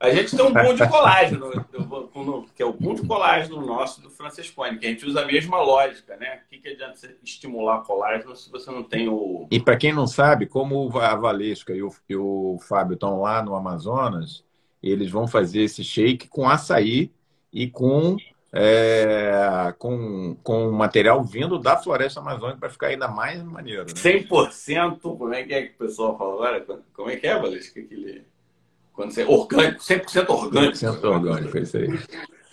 A 0.03 0.09
gente 0.09 0.35
tem 0.35 0.45
um 0.45 0.51
boom 0.51 0.75
de 0.75 0.85
colágeno, 0.85 1.49
que 2.53 2.61
é 2.61 2.65
o 2.65 2.73
boom 2.73 2.93
de 2.93 3.07
colágeno 3.07 3.65
nosso 3.65 4.01
do 4.01 4.09
Franciscone, 4.09 4.77
que 4.77 4.85
a 4.85 4.89
gente 4.89 5.05
usa 5.05 5.21
a 5.21 5.25
mesma 5.25 5.61
lógica, 5.61 6.17
né? 6.17 6.41
O 6.45 6.49
que, 6.49 6.57
que 6.57 6.67
adianta 6.67 6.97
você 6.97 7.15
estimular 7.23 7.83
colágeno 7.83 8.35
se 8.35 8.51
você 8.51 8.69
não 8.69 8.83
tem 8.83 9.07
o. 9.07 9.47
E 9.49 9.61
para 9.61 9.77
quem 9.77 9.93
não 9.93 10.05
sabe, 10.05 10.45
como 10.45 10.99
a 10.99 11.15
Valesca 11.15 11.73
e 11.73 11.81
o, 11.81 11.89
e 12.09 12.17
o 12.17 12.59
Fábio 12.67 12.95
estão 12.95 13.21
lá 13.21 13.41
no 13.41 13.55
Amazonas, 13.55 14.43
eles 14.81 15.09
vão 15.09 15.25
fazer 15.25 15.61
esse 15.61 15.85
shake 15.85 16.27
com 16.27 16.49
açaí 16.49 17.09
e 17.53 17.69
com 17.69 18.17
é, 18.51 19.73
com, 19.79 20.35
com 20.43 20.69
material 20.71 21.23
vindo 21.23 21.57
da 21.57 21.77
floresta 21.77 22.19
amazônica 22.19 22.59
para 22.59 22.69
ficar 22.69 22.87
ainda 22.87 23.07
mais 23.07 23.41
maneiro. 23.41 23.85
Né? 23.85 23.93
100%, 23.93 24.99
como 24.99 25.33
é 25.33 25.43
que 25.43 25.53
é 25.53 25.61
que 25.61 25.75
o 25.75 25.77
pessoal 25.77 26.17
fala 26.17 26.33
agora? 26.33 26.81
Como 26.93 27.09
é 27.09 27.15
que 27.15 27.25
é, 27.25 27.39
Valesca? 27.39 27.79
Quando 28.93 29.11
você... 29.11 29.23
Orgânico, 29.25 29.81
100% 29.81 30.29
orgânico. 30.29 30.77
100% 30.77 31.03
orgânico, 31.03 31.57
é 31.57 31.61
isso 31.61 31.77
aí. 31.77 31.87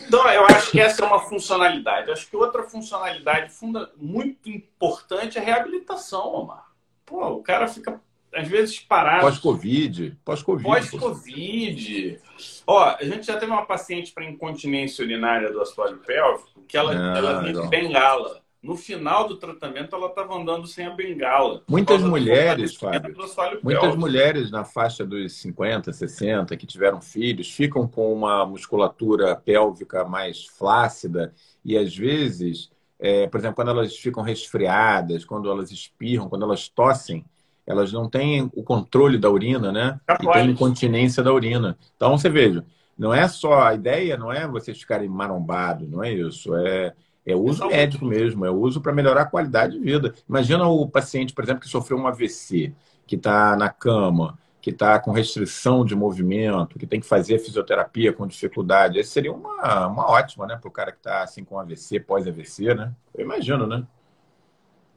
Então, 0.00 0.26
eu 0.31 0.46
acho 0.46 0.70
que 0.70 0.81
essa 0.81 1.05
é 1.05 1.07
uma 1.07 1.20
funcionalidade. 1.20 2.09
Eu 2.09 2.14
acho 2.14 2.29
que 2.29 2.37
outra 2.37 2.62
funcionalidade 2.64 3.53
funda... 3.53 3.92
muito 3.96 4.48
importante 4.48 5.38
é 5.38 5.40
a 5.40 5.44
reabilitação, 5.44 6.35
Omar. 6.35 6.66
Pô, 7.05 7.26
o 7.29 7.42
cara 7.42 7.68
fica 7.68 8.00
às 8.35 8.46
vezes 8.48 8.79
parado. 8.79 9.22
Pós-Covid. 9.22 10.16
Pós-Covid. 10.24 10.64
Pós-Covid. 10.64 12.20
Ó, 12.66 12.96
a 12.98 13.05
gente 13.05 13.26
já 13.26 13.37
teve 13.37 13.50
uma 13.50 13.66
paciente 13.66 14.12
para 14.12 14.24
incontinência 14.24 15.05
urinária 15.05 15.53
do 15.53 15.61
assoalho 15.61 15.98
pélvico 15.98 16.62
que 16.66 16.76
ela, 16.76 16.92
ah, 16.92 17.18
ela 17.18 17.40
vinha 17.42 17.62
de 17.62 17.68
bengala. 17.68 18.39
No 18.62 18.76
final 18.76 19.26
do 19.26 19.36
tratamento, 19.36 19.96
ela 19.96 20.08
estava 20.08 20.36
andando 20.36 20.66
sem 20.66 20.84
a 20.84 20.90
bengala. 20.90 21.62
Muitas 21.66 22.02
mulheres, 22.02 22.76
Fábio, 22.76 23.16
muitas 23.62 23.96
mulheres 23.96 24.50
na 24.50 24.64
faixa 24.64 25.04
dos 25.04 25.32
50, 25.40 25.90
60, 25.90 26.56
que 26.58 26.66
tiveram 26.66 27.00
filhos, 27.00 27.50
ficam 27.50 27.88
com 27.88 28.12
uma 28.12 28.44
musculatura 28.44 29.34
pélvica 29.34 30.04
mais 30.04 30.44
flácida 30.44 31.32
e, 31.64 31.76
às 31.76 31.96
vezes, 31.96 32.70
é, 32.98 33.26
por 33.28 33.38
exemplo, 33.38 33.56
quando 33.56 33.70
elas 33.70 33.96
ficam 33.96 34.22
resfriadas, 34.22 35.24
quando 35.24 35.50
elas 35.50 35.70
espirram, 35.70 36.28
quando 36.28 36.44
elas 36.44 36.68
tossem, 36.68 37.24
elas 37.66 37.92
não 37.92 38.10
têm 38.10 38.50
o 38.54 38.62
controle 38.62 39.16
da 39.16 39.30
urina, 39.30 39.72
né? 39.72 39.98
e 40.20 40.32
tem 40.32 40.50
incontinência 40.50 41.22
da 41.22 41.32
urina. 41.32 41.78
Então, 41.96 42.18
você 42.18 42.28
veja, 42.28 42.62
não 42.98 43.14
é 43.14 43.26
só 43.26 43.62
a 43.62 43.74
ideia, 43.74 44.18
não 44.18 44.30
é 44.30 44.46
vocês 44.46 44.78
ficarem 44.78 45.08
marombados, 45.08 45.88
não 45.88 46.04
é 46.04 46.12
isso. 46.12 46.54
É, 46.56 46.92
é 47.26 47.35
uso 47.35 47.66
médico 47.66 48.04
mesmo, 48.04 48.44
é 48.44 48.50
uso 48.50 48.80
para 48.80 48.92
melhorar 48.92 49.22
a 49.22 49.26
qualidade 49.26 49.74
de 49.74 49.80
vida. 49.80 50.14
Imagina 50.28 50.66
o 50.66 50.88
paciente, 50.88 51.33
por 51.33 51.44
exemplo, 51.44 51.61
que 51.61 51.68
sofreu 51.68 51.98
um 51.98 52.06
AVC, 52.06 52.72
que 53.06 53.16
está 53.16 53.56
na 53.56 53.68
cama, 53.68 54.38
que 54.61 54.70
está 54.70 54.98
com 54.98 55.11
restrição 55.11 55.85
de 55.85 55.94
movimento, 55.94 56.78
que 56.78 56.87
tem 56.87 57.00
que 57.00 57.06
fazer 57.06 57.38
fisioterapia 57.38 58.12
com 58.12 58.26
dificuldade. 58.26 58.98
Esse 58.98 59.11
seria 59.11 59.33
uma, 59.33 59.87
uma 59.87 60.11
ótima, 60.11 60.46
né, 60.46 60.56
para 60.56 60.68
o 60.68 60.72
cara 60.72 60.92
que 60.92 60.98
está 60.98 61.22
assim 61.22 61.44
com 61.44 61.59
AVC, 61.59 62.00
pós-AVC, 62.00 62.74
né? 62.74 62.92
Eu 63.14 63.24
imagino, 63.24 63.66
né? 63.66 63.87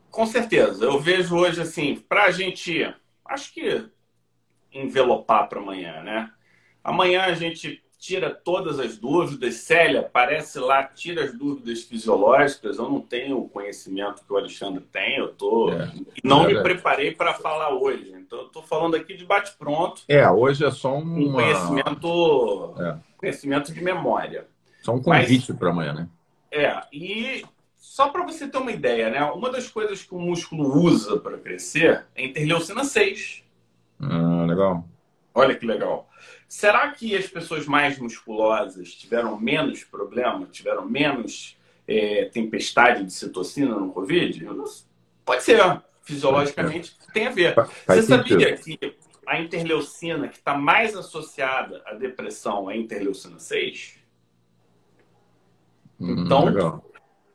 Com 0.09 0.25
certeza. 0.25 0.85
Eu 0.85 0.99
vejo 0.99 1.35
hoje, 1.35 1.61
assim, 1.61 1.95
para 1.95 2.25
a 2.25 2.31
gente, 2.31 2.93
acho 3.25 3.53
que 3.53 3.89
envelopar 4.71 5.49
para 5.49 5.59
amanhã, 5.59 6.01
né? 6.03 6.31
Amanhã 6.83 7.23
a 7.23 7.33
gente 7.33 7.82
tira 8.03 8.29
todas 8.29 8.81
as 8.81 8.97
dúvidas. 8.97 9.55
Célia, 9.55 10.03
parece 10.03 10.59
lá, 10.59 10.83
tira 10.83 11.23
as 11.23 11.33
dúvidas 11.33 11.83
fisiológicas. 11.83 12.77
Eu 12.77 12.89
não 12.89 12.99
tenho 12.99 13.39
o 13.39 13.47
conhecimento 13.47 14.25
que 14.25 14.33
o 14.33 14.35
Alexandre 14.35 14.83
tem. 14.91 15.17
Eu 15.17 15.29
tô... 15.29 15.69
É, 15.69 15.89
não 16.21 16.43
é 16.43 16.53
me 16.53 16.61
preparei 16.61 17.11
para 17.11 17.33
falar 17.33 17.73
hoje. 17.73 18.13
Então, 18.13 18.39
eu 18.39 18.47
estou 18.47 18.61
falando 18.61 18.95
aqui 18.95 19.15
de 19.15 19.25
bate-pronto. 19.25 20.01
É, 20.09 20.29
hoje 20.29 20.65
é 20.65 20.71
só 20.71 20.97
um 20.97 21.29
uma... 21.29 21.41
conhecimento, 21.41 22.75
é. 22.77 22.97
conhecimento 23.15 23.73
de 23.73 23.81
memória. 23.81 24.47
Só 24.81 24.93
um 24.93 25.01
convite 25.01 25.53
para 25.53 25.69
amanhã, 25.69 25.93
né? 25.93 26.09
É, 26.51 26.81
e 26.91 27.45
só 27.77 28.09
para 28.09 28.25
você 28.25 28.49
ter 28.49 28.57
uma 28.57 28.71
ideia, 28.73 29.09
né? 29.09 29.23
Uma 29.31 29.49
das 29.49 29.69
coisas 29.69 30.03
que 30.03 30.13
o 30.13 30.19
músculo 30.19 30.77
usa 30.77 31.17
para 31.17 31.37
crescer 31.37 32.05
é 32.13 32.25
interleucina 32.25 32.83
6. 32.83 33.43
Ah, 34.01 34.45
legal. 34.45 34.85
Olha 35.33 35.55
que 35.55 35.65
legal. 35.65 36.09
Será 36.47 36.91
que 36.91 37.15
as 37.15 37.25
pessoas 37.27 37.65
mais 37.65 37.97
musculosas 37.97 38.93
tiveram 38.93 39.39
menos 39.39 39.83
problema, 39.83 40.45
tiveram 40.45 40.87
menos 40.87 41.57
é, 41.87 42.25
tempestade 42.25 43.03
de 43.03 43.11
citocina 43.11 43.75
no 43.75 43.91
Covid? 43.91 44.47
Pode 45.25 45.43
ser, 45.43 45.59
fisiologicamente 46.03 46.95
tem 47.13 47.27
a 47.27 47.31
ver. 47.31 47.55
Faz 47.55 48.05
você 48.05 48.17
sentido. 48.17 48.39
sabia 48.39 48.57
que 48.57 48.95
a 49.25 49.39
interleucina 49.39 50.27
que 50.27 50.37
está 50.37 50.55
mais 50.55 50.95
associada 50.95 51.81
à 51.85 51.93
depressão 51.93 52.69
é 52.69 52.75
a 52.75 52.77
interleucina 52.77 53.39
6? 53.39 53.97
Hum, 55.99 56.25
então, 56.25 56.45
legal. 56.45 56.85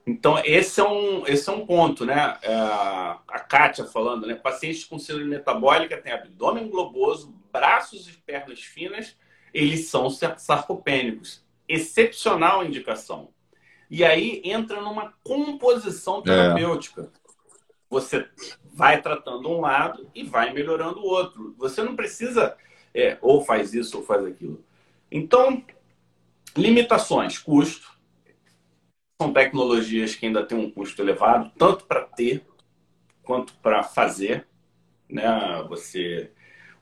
Então, 0.07 0.41
esse 0.45 0.81
é 0.81 0.85
um, 0.89 1.27
esse 1.27 1.49
é 1.49 1.53
um 1.53 1.67
ponto, 1.67 2.05
né? 2.05 2.39
É, 2.43 2.55
a 2.55 3.45
Kátia 3.47 3.85
falando, 3.85 4.27
né? 4.27 4.35
Pacientes 4.35 4.85
com 4.85 4.99
síndrome 4.99 5.29
metabólica 5.29 6.01
têm 6.01 6.13
abdômen 6.13 6.69
globoso, 6.69 7.35
braços 7.53 8.09
e 8.09 8.13
pernas 8.13 8.61
finas, 8.61 9.17
eles 9.53 9.89
são 9.89 10.09
sarcopênicos. 10.11 11.45
Excepcional 11.69 12.65
indicação. 12.65 13.31
E 13.91 14.05
aí 14.05 14.41
entra 14.45 14.81
numa 14.81 15.15
composição 15.25 16.23
terapêutica. 16.23 17.03
É. 17.03 17.29
Você 17.91 18.29
vai 18.73 19.01
tratando 19.01 19.49
um 19.49 19.61
lado 19.61 20.11
e 20.15 20.23
vai 20.23 20.53
melhorando 20.53 21.01
o 21.01 21.07
outro. 21.07 21.55
Você 21.59 21.83
não 21.83 21.97
precisa 21.97 22.57
é, 22.95 23.17
ou 23.21 23.45
faz 23.45 23.73
isso 23.75 23.99
ou 23.99 24.05
faz 24.05 24.25
aquilo. 24.25 24.63
Então, 25.11 25.65
limitações, 26.57 27.39
custo, 27.39 27.99
são 29.21 29.33
tecnologias 29.33 30.15
que 30.15 30.27
ainda 30.27 30.45
têm 30.45 30.59
um 30.59 30.71
custo 30.71 31.03
elevado, 31.03 31.51
tanto 31.57 31.87
para 31.87 32.03
ter 32.03 32.47
quanto 33.23 33.55
para 33.57 33.83
fazer. 33.83 34.47
Né? 35.09 35.25
Você 35.69 36.31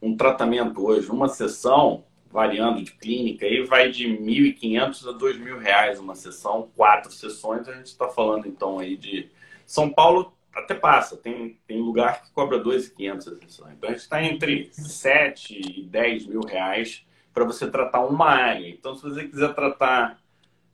um 0.01 0.17
tratamento 0.17 0.85
hoje, 0.85 1.11
uma 1.11 1.29
sessão, 1.29 2.05
variando 2.31 2.83
de 2.83 2.93
clínica, 2.93 3.47
aí 3.47 3.65
vai 3.65 3.91
de 3.91 4.07
1.500 4.07 5.09
a 5.09 5.19
2.000 5.19 5.59
reais 5.59 5.99
uma 5.99 6.15
sessão, 6.15 6.69
quatro 6.77 7.11
sessões. 7.11 7.69
A 7.69 7.75
gente 7.75 7.87
está 7.87 8.09
falando 8.09 8.47
então 8.47 8.79
aí 8.79 8.97
de 8.97 9.31
São 9.65 9.91
Paulo 9.91 10.33
até 10.55 10.75
passa, 10.75 11.17
tem, 11.17 11.59
tem 11.67 11.81
lugar 11.81 12.23
que 12.23 12.31
cobra 12.33 12.59
2.500 12.59 13.17
a 13.19 13.21
sessão. 13.21 13.73
Então 13.73 13.89
a 13.89 13.93
gente 13.93 14.03
está 14.03 14.23
entre 14.23 14.71
7 14.73 15.81
e 15.81 15.83
10 15.83 16.27
mil 16.27 16.41
reais 16.41 17.05
para 17.33 17.45
você 17.45 17.71
tratar 17.71 18.01
uma 18.01 18.31
área. 18.31 18.67
Então, 18.67 18.97
se 18.97 19.03
você 19.03 19.29
quiser 19.29 19.55
tratar 19.55 20.19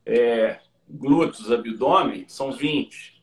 é, 0.06 0.60
glúteos, 0.88 1.50
abdômen, 1.50 2.24
são 2.28 2.52
20. 2.52 3.20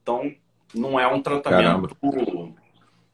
Então, 0.00 0.32
não 0.72 0.98
é 0.98 1.06
um 1.08 1.20
tratamento 1.20 1.96
Caramba. 1.96 2.54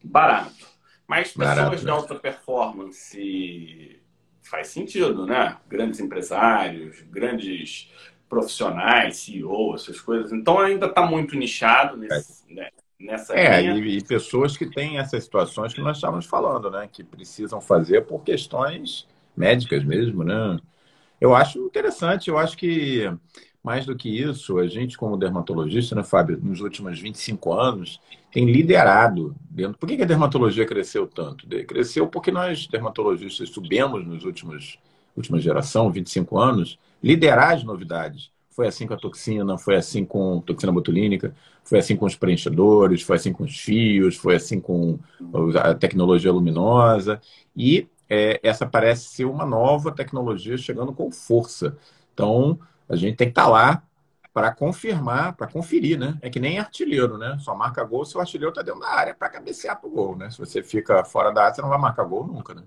barato. 0.05 0.72
Mas 1.13 1.29
pessoas 1.29 1.57
barato, 1.57 1.77
de 1.77 1.91
alta 1.91 2.15
performance 2.15 4.01
faz 4.41 4.69
sentido, 4.69 5.27
né? 5.27 5.59
Grandes 5.69 6.01
empresários, 6.01 7.03
grandes 7.11 7.93
profissionais, 8.31 9.19
CEO, 9.19 9.75
essas 9.75 10.01
coisas. 10.01 10.33
Então 10.33 10.59
ainda 10.59 10.87
está 10.87 11.05
muito 11.05 11.37
nichado 11.37 11.99
nesse, 11.99 12.51
é. 12.51 12.55
né? 12.55 12.69
nessa 12.99 13.35
é, 13.35 13.61
linha. 13.61 13.75
E, 13.75 13.99
e 13.99 14.03
pessoas 14.03 14.57
que 14.57 14.65
têm 14.65 14.97
essas 14.99 15.25
situações 15.25 15.75
que 15.75 15.83
nós 15.83 15.99
estávamos 15.99 16.25
falando, 16.25 16.71
né? 16.71 16.89
Que 16.91 17.05
precisam 17.05 17.61
fazer 17.61 18.07
por 18.07 18.25
questões 18.25 19.07
médicas 19.37 19.85
mesmo, 19.85 20.25
né? 20.25 20.59
Eu 21.21 21.35
acho 21.35 21.59
interessante, 21.59 22.31
eu 22.31 22.39
acho 22.39 22.57
que 22.57 23.07
mais 23.63 23.87
do 23.87 23.95
que 23.95 24.09
isso, 24.09 24.59
a 24.59 24.67
gente, 24.67 24.97
como 24.99 25.17
dermatologista, 25.17 25.95
né, 25.95 26.03
Fábio, 26.03 26.39
nos 26.43 26.61
últimos 26.61 26.99
25 26.99 27.53
anos, 27.53 28.01
tem 28.33 28.45
liderado 28.45 29.35
dentro. 29.49 29.79
Por 29.79 29.89
que 29.89 30.03
a 30.03 30.07
dermatologia 30.07 30.67
cresceu 30.67 31.07
tanto? 31.07 31.47
Cresceu 31.67 32.09
porque 32.09 32.33
nós, 32.33 32.67
dermatologistas, 32.67 33.51
subimos 33.51 34.05
nos 34.07 34.25
últimos 34.25 34.79
última 35.17 35.39
geração, 35.39 35.91
25 35.91 36.39
anos, 36.39 36.79
liderar 37.03 37.53
as 37.53 37.65
novidades. 37.65 38.31
Foi 38.51 38.67
assim 38.67 38.87
com 38.87 38.95
a 38.95 38.99
toxina, 38.99 39.57
foi 39.57 39.77
assim 39.77 40.05
com 40.05 40.41
toxina 40.41 40.73
botulínica, 40.73 41.35
foi 41.65 41.79
assim 41.79 41.97
com 41.97 42.05
os 42.05 42.17
preenchedores, 42.17 43.03
foi 43.03 43.17
assim 43.17 43.33
com 43.33 43.45
os 43.45 43.59
fios, 43.59 44.17
foi 44.17 44.37
assim 44.37 44.61
com 44.61 44.99
a 45.63 45.75
tecnologia 45.75 46.33
luminosa. 46.33 47.21
E 47.57 47.89
é, 48.09 48.39
essa 48.43 48.67
parece 48.67 49.09
ser 49.09 49.25
uma 49.25 49.47
nova 49.47 49.91
tecnologia 49.91 50.57
chegando 50.59 50.93
com 50.93 51.11
força. 51.11 51.77
Então, 52.13 52.59
a 52.93 52.97
gente 52.97 53.17
tem 53.17 53.27
que 53.27 53.33
estar 53.33 53.45
tá 53.45 53.49
lá 53.49 53.83
para 54.33 54.53
confirmar, 54.53 55.35
para 55.35 55.47
conferir, 55.47 55.99
né? 55.99 56.19
É 56.23 56.31
que 56.31 56.41
nem 56.41 56.59
artilheiro, 56.59 57.19
né? 57.19 57.37
Só 57.41 57.55
marca 57.55 57.85
gol 57.85 58.05
se 58.05 58.17
o 58.17 58.21
artilheiro 58.21 58.51
está 58.51 58.63
dentro 58.63 58.81
da 58.81 58.89
área 58.89 59.15
para 59.15 59.29
cabecear 59.29 59.79
para 59.79 59.89
o 59.89 59.93
gol, 59.93 60.17
né? 60.17 60.31
Se 60.31 60.39
você 60.39 60.63
fica 60.63 61.05
fora 61.05 61.31
da 61.31 61.43
área, 61.43 61.55
você 61.55 61.63
não 61.63 61.69
vai 61.69 61.79
marcar 61.79 62.05
gol 62.05 62.27
nunca, 62.27 62.55
né? 62.55 62.63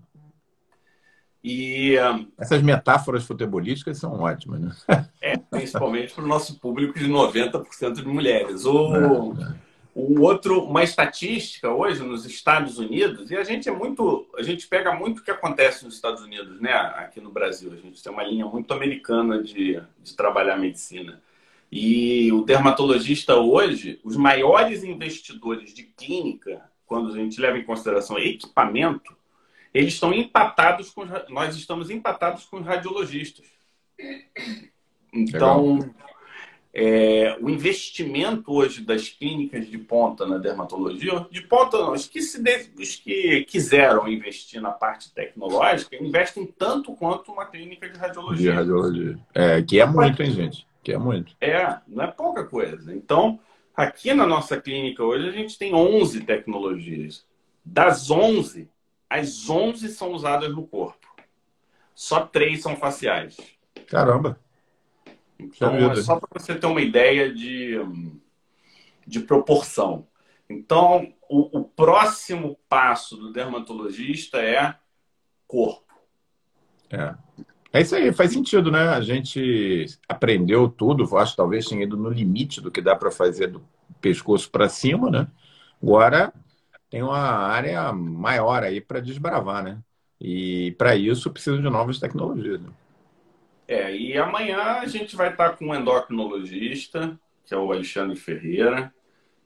E 1.43 1.95
um... 1.99 2.27
essas 2.39 2.61
metáforas 2.61 3.23
futebolísticas 3.23 3.97
são 3.97 4.19
ótimas, 4.19 4.59
né? 4.61 5.09
É, 5.21 5.37
principalmente 5.37 6.13
para 6.13 6.23
o 6.23 6.27
nosso 6.27 6.59
público 6.59 6.97
de 6.97 7.07
90% 7.07 7.93
de 7.93 8.07
mulheres. 8.07 8.65
O, 8.65 8.95
é, 8.95 9.43
é. 9.43 9.55
O 9.95 10.21
outro, 10.21 10.61
uma 10.61 10.83
estatística 10.83 11.71
hoje 11.71 12.03
nos 12.03 12.25
Estados 12.25 12.77
Unidos, 12.77 13.31
e 13.31 13.37
a 13.37 13.45
gente 13.45 13.69
é 13.69 13.71
muito, 13.71 14.27
a 14.37 14.43
gente 14.43 14.67
pega 14.67 14.93
muito 14.93 15.19
o 15.19 15.23
que 15.23 15.31
acontece 15.31 15.85
nos 15.85 15.95
Estados 15.95 16.21
Unidos, 16.21 16.59
né? 16.59 16.73
Aqui 16.73 17.21
no 17.21 17.31
Brasil, 17.31 17.71
a 17.71 17.77
gente 17.77 18.03
tem 18.03 18.11
uma 18.11 18.23
linha 18.23 18.45
muito 18.45 18.73
americana 18.73 19.41
de, 19.41 19.81
de 20.03 20.13
trabalhar 20.13 20.57
medicina. 20.57 21.23
E 21.71 22.29
o 22.33 22.43
dermatologista 22.43 23.37
hoje, 23.37 23.97
os 24.03 24.17
maiores 24.17 24.83
investidores 24.83 25.73
de 25.73 25.83
clínica, 25.83 26.69
quando 26.85 27.13
a 27.13 27.15
gente 27.15 27.39
leva 27.39 27.57
em 27.57 27.63
consideração 27.63 28.19
equipamento, 28.19 29.15
eles 29.73 29.93
estão 29.93 30.13
empatados 30.13 30.89
com 30.89 31.05
nós 31.29 31.55
estamos 31.55 31.89
empatados 31.89 32.43
com 32.43 32.57
os 32.57 32.65
radiologistas. 32.65 33.45
Então, 35.13 35.79
é, 36.77 37.37
o 37.39 37.49
investimento 37.49 38.51
hoje 38.51 38.81
das 38.81 39.07
clínicas 39.07 39.65
de 39.65 39.77
ponta 39.77 40.25
na 40.25 40.37
dermatologia, 40.37 41.25
de 41.31 41.41
ponta 41.41 41.77
não, 41.77 41.93
os 41.93 42.05
que, 42.05 42.21
se, 42.21 42.43
os 42.77 42.97
que 42.97 43.45
quiseram 43.45 44.05
investir 44.09 44.61
na 44.61 44.71
parte 44.71 45.09
tecnológica, 45.13 45.95
investem 45.95 46.45
tanto 46.45 46.93
quanto 46.93 47.31
uma 47.31 47.45
clínica 47.45 47.89
de 47.89 47.97
radiologia. 47.97 48.51
De 48.51 48.57
radiologia. 48.57 49.17
É, 49.33 49.61
que 49.61 49.79
é 49.79 49.85
muito, 49.85 50.21
hein, 50.21 50.31
gente? 50.31 50.67
Que 50.83 50.91
é 50.91 50.97
muito. 50.97 51.33
É, 51.39 51.77
não 51.87 52.03
é 52.03 52.07
pouca 52.07 52.43
coisa. 52.43 52.93
Então, 52.93 53.39
aqui 53.73 54.13
na 54.13 54.27
nossa 54.27 54.59
clínica 54.59 55.01
hoje, 55.01 55.29
a 55.29 55.31
gente 55.31 55.57
tem 55.57 55.73
11 55.73 56.25
tecnologias. 56.25 57.25
Das 57.63 58.11
11, 58.11 58.69
as 59.09 59.49
11 59.49 59.87
são 59.87 60.11
usadas 60.11 60.53
no 60.53 60.67
corpo. 60.67 61.07
Só 61.95 62.19
três 62.19 62.61
são 62.61 62.75
faciais. 62.75 63.37
Caramba! 63.87 64.37
Então, 65.39 65.75
é 65.91 65.95
só 65.97 66.19
para 66.19 66.39
você 66.39 66.55
ter 66.55 66.67
uma 66.67 66.81
ideia 66.81 67.33
de, 67.33 67.79
de 69.05 69.19
proporção. 69.19 70.07
Então, 70.49 71.13
o, 71.29 71.59
o 71.59 71.63
próximo 71.63 72.57
passo 72.69 73.17
do 73.17 73.31
dermatologista 73.33 74.37
é 74.37 74.75
corpo. 75.47 75.93
É. 76.89 77.15
É 77.73 77.81
isso 77.81 77.93
aí, 77.93 78.13
faz 78.13 78.31
sentido, 78.31 78.71
né? 78.71 78.87
A 78.87 79.01
gente 79.01 79.85
aprendeu 80.07 80.69
tudo, 80.69 81.17
acho 81.17 81.31
que 81.31 81.37
talvez 81.37 81.65
tenha 81.65 81.83
ido 81.83 81.97
no 81.97 82.09
limite 82.09 82.61
do 82.61 82.71
que 82.71 82.81
dá 82.81 82.95
para 82.95 83.11
fazer 83.11 83.47
do 83.47 83.61
pescoço 83.99 84.49
para 84.49 84.69
cima, 84.69 85.11
né? 85.11 85.27
Agora 85.83 86.33
tem 86.89 87.03
uma 87.03 87.19
área 87.19 87.91
maior 87.91 88.63
aí 88.63 88.79
para 88.79 89.01
desbravar, 89.01 89.61
né? 89.61 89.79
E 90.21 90.73
para 90.77 90.95
isso 90.95 91.29
precisa 91.29 91.57
de 91.57 91.63
novas 91.63 91.99
tecnologias. 91.99 92.61
Né? 92.61 92.69
É, 93.67 93.95
e 93.95 94.17
amanhã 94.17 94.79
a 94.79 94.87
gente 94.87 95.15
vai 95.15 95.31
estar 95.31 95.57
com 95.57 95.67
um 95.67 95.75
endocrinologista, 95.75 97.19
que 97.45 97.53
é 97.53 97.57
o 97.57 97.71
Alexandre 97.71 98.15
Ferreira. 98.15 98.93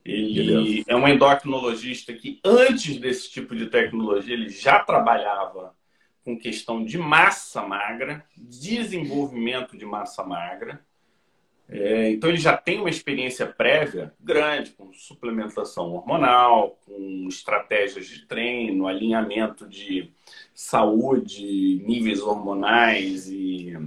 Ele 0.03 0.33
Beleza. 0.33 0.85
é 0.87 0.95
um 0.95 1.07
endocrinologista 1.07 2.13
que, 2.13 2.39
antes 2.43 2.97
desse 2.97 3.29
tipo 3.29 3.55
de 3.55 3.67
tecnologia, 3.67 4.33
ele 4.33 4.49
já 4.49 4.79
trabalhava 4.79 5.75
com 6.23 6.37
questão 6.37 6.83
de 6.83 6.97
massa 6.97 7.61
magra, 7.61 8.25
desenvolvimento 8.35 9.77
de 9.77 9.85
massa 9.85 10.23
magra. 10.23 10.83
É, 11.71 12.09
então, 12.09 12.29
ele 12.29 12.39
já 12.39 12.57
tem 12.57 12.79
uma 12.79 12.89
experiência 12.89 13.45
prévia 13.45 14.11
grande 14.19 14.71
com 14.71 14.91
suplementação 14.91 15.91
hormonal, 15.93 16.79
com 16.85 17.27
estratégias 17.29 18.07
de 18.07 18.25
treino, 18.25 18.87
alinhamento 18.87 19.67
de 19.67 20.11
saúde, 20.53 21.83
níveis 21.85 22.21
hormonais 22.21 23.29
e 23.29 23.77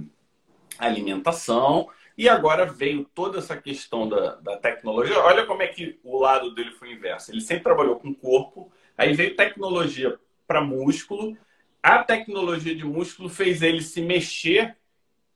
alimentação. 0.85 1.89
E 2.17 2.29
agora 2.29 2.65
veio 2.65 3.05
toda 3.15 3.39
essa 3.39 3.57
questão 3.57 4.07
da, 4.07 4.35
da 4.35 4.57
tecnologia. 4.57 5.17
Olha 5.19 5.45
como 5.45 5.63
é 5.63 5.67
que 5.67 5.99
o 6.03 6.19
lado 6.19 6.53
dele 6.53 6.71
foi 6.71 6.91
inverso. 6.93 7.31
Ele 7.31 7.41
sempre 7.41 7.63
trabalhou 7.63 7.99
com 7.99 8.13
corpo, 8.13 8.71
aí 8.97 9.13
veio 9.13 9.35
tecnologia 9.35 10.17
para 10.47 10.61
músculo. 10.61 11.35
A 11.81 12.03
tecnologia 12.03 12.75
de 12.75 12.85
músculo 12.85 13.29
fez 13.29 13.61
ele 13.61 13.81
se 13.81 14.01
mexer 14.01 14.77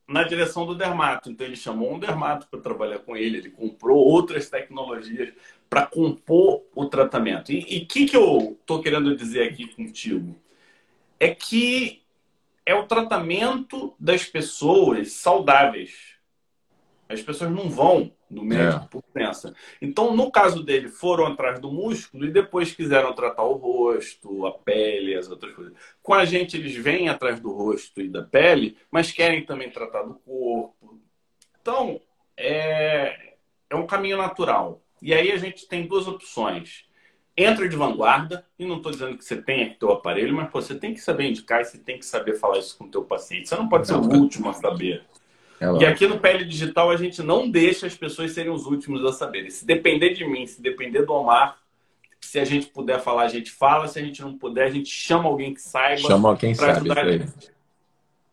na 0.07 0.23
direção 0.23 0.65
do 0.65 0.75
dermato. 0.75 1.29
Então, 1.29 1.45
ele 1.45 1.55
chamou 1.55 1.93
um 1.93 1.99
dermato 1.99 2.47
para 2.47 2.62
trabalhar 2.62 2.99
com 2.99 3.17
ele, 3.17 3.38
ele 3.38 3.49
comprou 3.49 3.97
outras 3.97 4.49
tecnologias 4.49 5.33
para 5.69 5.86
compor 5.86 6.63
o 6.73 6.86
tratamento. 6.86 7.51
E 7.51 7.83
o 7.83 7.88
que, 7.88 8.05
que 8.05 8.15
eu 8.15 8.57
estou 8.60 8.81
querendo 8.81 9.15
dizer 9.15 9.49
aqui 9.49 9.67
contigo? 9.67 10.36
É 11.19 11.33
que 11.33 12.03
é 12.67 12.75
o 12.75 12.86
tratamento 12.86 13.95
das 13.97 14.25
pessoas 14.25 15.13
saudáveis. 15.13 16.17
As 17.08 17.21
pessoas 17.21 17.49
não 17.49 17.69
vão 17.69 18.12
no 18.30 18.43
médico 18.43 18.84
é. 18.84 18.88
por 18.89 19.01
crença. 19.13 19.56
Então, 19.82 20.13
no 20.13 20.30
caso 20.30 20.62
dele, 20.62 20.89
foram 20.89 21.27
atrás 21.27 21.62
do 21.62 21.71
músculo 21.71 22.25
e 22.25 22.32
depois 22.32 22.73
quiseram 22.73 23.13
tratar 23.13 23.43
o 23.43 23.53
rosto, 23.53 24.45
a 24.45 24.51
pele, 24.51 25.15
as 25.15 25.30
outras 25.30 25.56
coisas. 25.56 25.73
Com 26.03 26.13
a 26.13 26.25
gente, 26.25 26.58
eles 26.58 26.75
vêm 26.75 27.08
atrás 27.08 27.39
do 27.39 27.53
rosto 27.53 28.01
e 28.01 28.10
da 28.10 28.21
pele, 28.21 28.77
mas 28.91 29.13
querem 29.13 29.45
também 29.45 29.71
tratar 29.71 30.03
do 30.03 30.15
corpo. 30.15 30.99
Então, 31.62 32.01
é, 32.36 33.36
é 33.69 33.75
um 33.77 33.88
caminho 33.88 34.17
natural. 34.17 34.82
E 35.01 35.13
aí 35.13 35.32
a 35.32 35.38
gente 35.38 35.65
tem 35.69 35.88
duas 35.88 36.06
opções. 36.06 36.86
Entra 37.38 37.69
de 37.69 37.76
vanguarda, 37.76 38.43
e 38.58 38.65
não 38.65 38.78
estou 38.78 38.91
dizendo 38.91 39.15
que 39.15 39.23
você 39.23 39.39
tenha 39.39 39.69
que 39.69 39.76
ter 39.76 39.86
o 39.86 39.91
aparelho, 39.91 40.34
mas 40.34 40.50
pô, 40.50 40.60
você 40.60 40.73
tem 40.73 40.93
que 40.93 41.00
saber 41.00 41.30
indicar 41.30 41.62
e 41.62 41.65
você 41.65 41.78
tem 41.78 42.00
que 42.00 42.06
saber 42.06 42.34
falar 42.34 42.58
isso 42.58 42.76
com 42.76 42.86
o 42.86 42.89
teu 42.89 43.04
paciente. 43.04 43.47
Você 43.47 43.56
não 43.56 43.69
pode 43.69 43.86
ser 43.86 43.93
o 43.93 44.02
último 44.02 44.50
a 44.50 44.54
saber. 44.54 45.04
É 45.60 45.65
e 45.82 45.86
aqui 45.86 46.08
no 46.08 46.19
Pele 46.19 46.45
Digital 46.45 46.89
a 46.89 46.97
gente 46.97 47.21
não 47.21 47.50
deixa 47.50 47.88
as 47.88 47.95
pessoas 47.95 48.32
serem 48.32 48.52
os 48.52 48.65
últimos 48.65 49.04
a 49.06 49.12
saberem. 49.12 49.50
Se 49.50 49.65
depender 49.65 50.13
de 50.13 50.26
mim, 50.26 50.45
se 50.47 50.62
depender 50.62 51.04
do 51.04 51.13
Omar, 51.13 51.60
se 52.19 52.39
a 52.39 52.45
gente 52.45 52.67
puder 52.67 53.00
falar, 53.00 53.23
a 53.23 53.28
gente 53.28 53.52
fala. 53.52 53.88
Se 53.88 54.00
a 54.00 54.02
gente 54.04 54.21
não 54.21 54.38
puder, 54.38 54.65
a 54.65 54.69
gente 54.69 54.89
chama 54.89 55.30
alguém 55.30 55.54
que 55.54 55.62
saiba. 55.62 56.02
Chama 56.02 56.36
quem 56.36 56.54
sabe. 56.54 56.89
Isso 56.89 57.00
aí. 57.00 57.28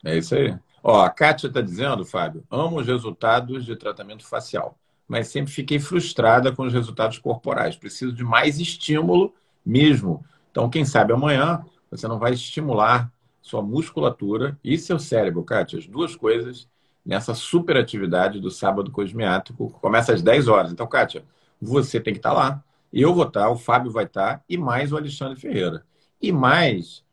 É 0.04 0.18
isso 0.18 0.34
aí. 0.34 0.54
Ó, 0.82 1.00
a 1.00 1.08
Kátia 1.08 1.46
está 1.46 1.62
dizendo, 1.62 2.04
Fábio, 2.04 2.44
amo 2.50 2.78
os 2.78 2.86
resultados 2.86 3.64
de 3.64 3.74
tratamento 3.74 4.26
facial, 4.26 4.78
mas 5.08 5.28
sempre 5.28 5.52
fiquei 5.52 5.78
frustrada 5.78 6.52
com 6.52 6.64
os 6.64 6.72
resultados 6.72 7.18
corporais. 7.18 7.76
Preciso 7.76 8.12
de 8.12 8.24
mais 8.24 8.58
estímulo 8.58 9.34
mesmo. 9.64 10.24
Então, 10.50 10.70
quem 10.70 10.84
sabe 10.84 11.12
amanhã 11.12 11.64
você 11.90 12.08
não 12.08 12.18
vai 12.18 12.32
estimular 12.32 13.12
sua 13.40 13.62
musculatura 13.62 14.58
e 14.64 14.78
seu 14.78 14.98
cérebro, 14.98 15.44
Kátia. 15.44 15.78
As 15.78 15.86
duas 15.86 16.16
coisas 16.16 16.68
nessa 17.04 17.34
super 17.34 17.76
atividade 17.76 18.40
do 18.40 18.50
sábado 18.50 18.90
cosmiático. 18.90 19.70
Começa 19.80 20.12
às 20.12 20.22
10 20.22 20.48
horas. 20.48 20.72
Então, 20.72 20.86
Kátia, 20.86 21.24
você 21.60 22.00
tem 22.00 22.14
que 22.14 22.18
estar 22.18 22.32
lá. 22.32 22.64
Eu 22.92 23.14
vou 23.14 23.26
estar, 23.26 23.50
o 23.50 23.56
Fábio 23.56 23.90
vai 23.90 24.04
estar 24.04 24.42
e 24.48 24.56
mais 24.56 24.92
o 24.92 24.96
Alexandre 24.96 25.38
Ferreira. 25.38 25.84
E 26.20 26.32
mais, 26.32 27.04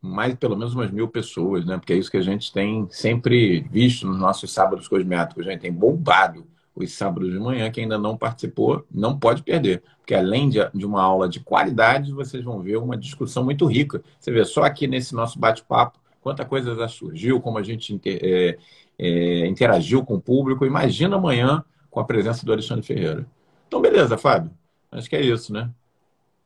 mais 0.00 0.34
pelo 0.34 0.56
menos 0.56 0.74
umas 0.74 0.90
mil 0.90 1.08
pessoas, 1.08 1.66
né? 1.66 1.76
Porque 1.76 1.92
é 1.92 1.96
isso 1.96 2.10
que 2.10 2.16
a 2.16 2.22
gente 2.22 2.52
tem 2.52 2.88
sempre 2.90 3.60
visto 3.70 4.06
nos 4.06 4.18
nossos 4.18 4.50
sábados 4.52 4.88
cosmiáticos. 4.88 5.46
A 5.46 5.50
gente 5.50 5.60
tem 5.60 5.72
bombado 5.72 6.46
os 6.74 6.92
sábados 6.92 7.32
de 7.32 7.38
manhã. 7.38 7.70
Quem 7.70 7.84
ainda 7.84 7.98
não 7.98 8.16
participou, 8.16 8.84
não 8.90 9.18
pode 9.18 9.42
perder. 9.42 9.82
Porque 9.98 10.14
além 10.14 10.48
de, 10.48 10.60
uma 10.84 11.02
aula 11.02 11.28
de 11.28 11.40
qualidade, 11.40 12.12
vocês 12.12 12.42
vão 12.42 12.60
ver 12.60 12.76
uma 12.76 12.96
discussão 12.96 13.44
muito 13.44 13.66
rica. 13.66 14.02
Você 14.18 14.30
vê 14.30 14.44
só 14.44 14.62
aqui 14.62 14.86
nesse 14.86 15.14
nosso 15.14 15.38
bate-papo 15.38 15.98
quanta 16.20 16.44
coisa 16.44 16.74
já 16.74 16.86
surgiu, 16.86 17.40
como 17.40 17.58
a 17.58 17.62
gente 17.62 17.98
é, 18.04 18.58
é, 18.98 19.46
interagiu 19.46 20.04
com 20.04 20.14
o 20.14 20.20
público. 20.20 20.66
Imagina 20.66 21.16
amanhã 21.16 21.64
com 21.90 22.00
a 22.00 22.04
presença 22.04 22.44
do 22.44 22.52
Alexandre 22.52 22.86
Ferreira. 22.86 23.26
Então, 23.66 23.80
beleza, 23.80 24.18
Fábio. 24.18 24.50
Acho 24.92 25.08
que 25.08 25.16
é 25.16 25.20
isso, 25.20 25.52
né? 25.52 25.70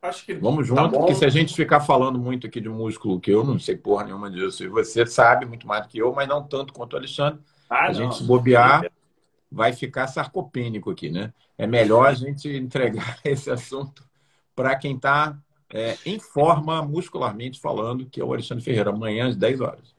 Acho 0.02 0.26
que 0.26 0.34
Vamos 0.34 0.68
tá 0.68 0.74
junto, 0.74 0.92
tá 0.92 0.98
porque 0.98 1.14
se 1.14 1.24
a 1.24 1.30
gente 1.30 1.54
ficar 1.54 1.80
falando 1.80 2.18
muito 2.18 2.46
aqui 2.46 2.60
de 2.60 2.68
músculo, 2.68 3.18
que 3.18 3.30
eu 3.30 3.42
não 3.42 3.58
sei 3.58 3.74
porra 3.74 4.04
nenhuma 4.04 4.30
disso, 4.30 4.62
e 4.62 4.68
você 4.68 5.06
sabe 5.06 5.46
muito 5.46 5.66
mais 5.66 5.82
do 5.82 5.88
que 5.88 5.98
eu, 5.98 6.12
mas 6.12 6.28
não 6.28 6.42
tanto 6.42 6.74
quanto 6.74 6.92
o 6.92 6.96
Alexandre, 6.98 7.40
ah, 7.70 7.86
a 7.86 7.88
não. 7.88 7.94
gente 7.94 8.16
se 8.16 8.24
bobear, 8.24 8.84
vai 9.54 9.72
ficar 9.72 10.06
sarcopênico 10.08 10.90
aqui, 10.90 11.10
né? 11.10 11.32
É 11.56 11.66
melhor 11.66 12.08
a 12.08 12.14
gente 12.14 12.48
entregar 12.48 13.18
esse 13.24 13.50
assunto 13.50 14.04
para 14.54 14.76
quem 14.76 14.96
está 14.96 15.36
é, 15.72 15.96
em 16.04 16.18
forma, 16.18 16.82
muscularmente 16.82 17.60
falando, 17.60 18.06
que 18.06 18.20
é 18.20 18.24
o 18.24 18.32
Alexandre 18.32 18.64
Ferreira, 18.64 18.90
amanhã 18.90 19.28
às 19.28 19.36
10 19.36 19.60
horas. 19.60 19.94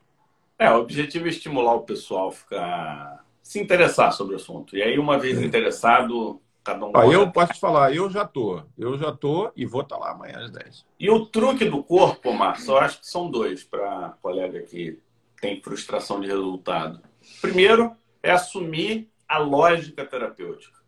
É, 0.60 0.70
o 0.72 0.82
objetivo 0.82 1.26
é 1.26 1.30
estimular 1.30 1.74
o 1.74 1.82
pessoal 1.82 2.30
a 2.30 2.32
ficar 2.32 3.26
se 3.42 3.60
interessar 3.60 4.12
sobre 4.12 4.34
o 4.34 4.38
assunto. 4.38 4.76
E 4.76 4.82
aí, 4.82 4.98
uma 4.98 5.18
vez 5.18 5.42
interessado, 5.42 6.42
Cada 6.66 6.84
um 6.84 6.92
ah, 6.96 7.06
eu 7.06 7.32
posso 7.32 7.54
te 7.54 7.60
falar, 7.60 7.94
eu 7.94 8.10
já 8.10 8.26
tô. 8.26 8.60
Eu 8.76 8.98
já 8.98 9.12
tô 9.12 9.52
e 9.56 9.68
vou 9.68 9.82
estar 9.82 9.98
tá 9.98 10.02
lá 10.02 10.12
amanhã 10.14 10.40
às 10.40 10.50
10. 10.50 10.84
E 11.00 11.12
o 11.12 11.28
truque 11.28 11.66
do 11.66 11.84
corpo, 11.84 12.34
Márcio, 12.34 12.72
eu 12.72 12.78
acho 12.80 13.02
que 13.02 13.08
são 13.08 13.30
dois 13.30 13.64
para 13.64 14.18
colega 14.20 14.64
que 14.64 14.98
tem 15.40 15.62
frustração 15.62 16.20
de 16.20 16.26
resultado. 16.26 17.00
Primeiro 17.40 17.96
é 18.24 18.32
assumir 18.32 19.08
a 19.28 19.38
lógica 19.38 20.06
terapêutica. 20.06 20.80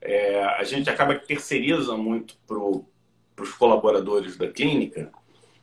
É, 0.00 0.42
a 0.44 0.64
gente 0.64 0.88
acaba 0.90 1.14
que 1.14 1.26
terceiriza 1.26 1.96
muito 1.96 2.36
para 2.46 3.42
os 3.42 3.52
colaboradores 3.52 4.36
da 4.36 4.48
clínica, 4.48 5.10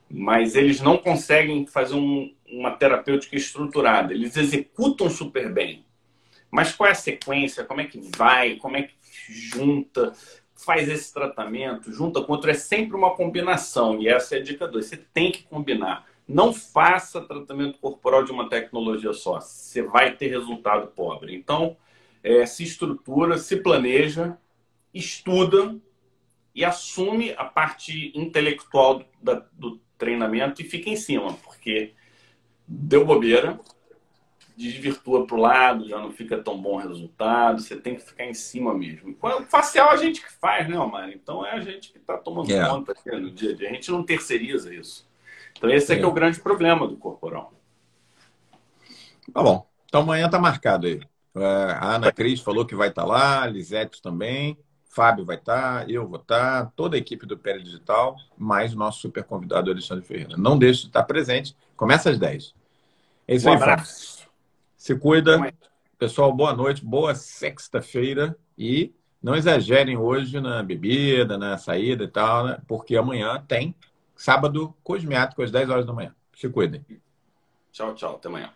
mas 0.10 0.56
eles 0.56 0.82
não 0.82 0.98
conseguem 0.98 1.66
fazer 1.66 1.96
um, 1.96 2.34
uma 2.48 2.72
terapêutica 2.72 3.36
estruturada. 3.36 4.14
Eles 4.14 4.38
executam 4.38 5.10
super 5.10 5.52
bem. 5.52 5.86
Mas 6.52 6.76
qual 6.76 6.88
é 6.88 6.92
a 6.92 6.96
sequência? 6.96 7.64
Como 7.64 7.82
é 7.82 7.86
que 7.86 8.00
vai? 8.16 8.58
Como 8.58 8.78
é 8.78 8.84
que 8.84 8.94
junta? 9.28 10.14
Faz 10.56 10.88
esse 10.88 11.12
tratamento, 11.12 11.92
junta 11.92 12.22
com 12.22 12.32
outro. 12.32 12.52
É 12.52 12.54
sempre 12.54 12.96
uma 12.96 13.16
combinação. 13.16 14.00
E 14.00 14.08
essa 14.08 14.36
é 14.36 14.40
a 14.40 14.44
dica 14.44 14.68
2. 14.68 14.86
Você 14.86 14.98
tem 14.98 15.32
que 15.32 15.44
combinar. 15.44 16.06
Não 16.28 16.54
faça 16.54 17.22
tratamento 17.22 17.80
corporal 17.80 18.24
de 18.24 18.32
uma 18.32 18.48
tecnologia 18.48 19.14
só. 19.14 19.42
Você 19.42 19.82
vai 19.82 20.16
ter 20.16 20.28
resultado 20.28 20.88
pobre. 20.88 21.36
Então, 21.36 21.76
é, 22.24 22.46
se 22.46 22.64
estrutura, 22.64 23.38
se 23.38 23.58
planeja, 23.58 24.38
estuda 24.94 25.76
e 26.56 26.64
assume 26.64 27.34
a 27.38 27.44
parte 27.44 28.12
intelectual 28.16 29.00
do, 29.00 29.06
da, 29.22 29.46
do 29.52 29.82
treinamento 29.98 30.62
e 30.62 30.66
fica 30.66 30.90
em 30.90 30.96
cima, 30.96 31.34
porque 31.44 31.94
deu 32.68 33.06
bobeira, 33.06 33.60
desvirtua 34.56 35.26
para 35.26 35.36
o 35.36 35.40
lado, 35.40 35.88
já 35.88 35.98
não 35.98 36.12
fica 36.12 36.38
tão 36.38 36.62
bom 36.62 36.78
resultado, 36.78 37.62
você 37.62 37.76
tem 37.76 37.96
que 37.96 38.02
ficar 38.02 38.26
em 38.26 38.34
cima 38.34 38.74
mesmo. 38.74 39.18
O 39.22 39.44
facial 39.46 39.90
a 39.90 39.98
gente 39.98 40.22
que 40.22 40.32
faz, 40.32 40.70
né, 40.70 40.78
Omar? 40.78 41.10
Então 41.10 41.46
é 41.46 41.52
a 41.52 41.60
gente 41.60 41.92
que 41.92 41.98
está 41.98 42.18
tomando 42.18 42.50
yeah. 42.50 42.70
É. 42.70 42.72
conta 42.72 42.92
aqui 42.92 43.10
no 43.12 43.32
dia 43.32 43.52
a 43.52 43.56
dia. 43.56 43.70
A 43.70 43.74
gente 43.74 43.92
não 43.92 44.04
terceiriza 44.04 44.74
isso. 44.74 45.10
Então 45.58 45.70
esse 45.70 45.92
é, 45.92 45.96
é. 45.96 46.00
que 46.00 46.06
é 46.06 46.08
o 46.08 46.14
grande 46.14 46.40
problema 46.40 46.88
do 46.88 46.98
corporal. 46.98 47.54
Tá 49.34 49.42
bom. 49.42 49.68
Então 49.86 50.02
amanhã 50.02 50.30
tá 50.30 50.40
marcado 50.40 50.86
aí. 50.86 51.02
É, 51.36 51.46
a 51.80 51.96
Ana 51.96 52.12
Cris 52.12 52.40
falou 52.40 52.66
que 52.66 52.76
vai 52.76 52.90
estar 52.90 53.04
tá 53.04 53.08
lá, 53.08 53.44
a 53.44 53.48
Lisete 53.48 54.02
também, 54.02 54.58
Fábio 54.94 55.26
vai 55.26 55.38
estar, 55.38 55.86
tá, 55.86 55.92
eu 55.92 56.08
vou 56.08 56.20
estar, 56.20 56.72
toda 56.76 56.96
a 56.96 57.00
equipe 57.00 57.26
do 57.26 57.36
Pele 57.36 57.64
Digital, 57.64 58.16
mais 58.38 58.74
o 58.74 58.78
nosso 58.78 59.00
super 59.00 59.24
convidado 59.24 59.72
Alexandre 59.72 60.06
Ferreira. 60.06 60.38
Não 60.38 60.58
deixe 60.58 60.82
de 60.82 60.88
estar 60.88 61.02
presente. 61.04 61.58
Começa 61.76 62.12
às 62.12 62.20
10. 62.20 62.54
É 63.28 63.36
isso 63.36 63.48
um 63.48 63.52
aí, 63.52 63.58
abraço. 63.58 64.18
Fábio. 64.18 64.32
Se 64.78 64.96
cuida. 64.96 65.54
Pessoal, 65.98 66.32
boa 66.32 66.54
noite, 66.54 66.86
boa 66.86 67.16
sexta-feira 67.16 68.38
e 68.58 68.94
não 69.22 69.36
exagerem 69.36 69.98
hoje 69.98 70.40
na 70.40 70.62
bebida, 70.62 71.38
na 71.38 71.58
saída 71.58 72.04
e 72.04 72.08
tal, 72.08 72.46
né? 72.46 72.58
porque 72.68 72.96
amanhã 72.96 73.44
tem 73.48 73.74
sábado 74.16 74.76
cosmiático 74.84 75.42
às 75.42 75.50
10 75.50 75.70
horas 75.70 75.86
da 75.86 75.94
manhã. 75.94 76.14
Se 76.36 76.50
cuidem. 76.50 76.86
Tchau, 77.72 77.96
tchau. 77.96 78.16
Até 78.16 78.28
amanhã. 78.28 78.52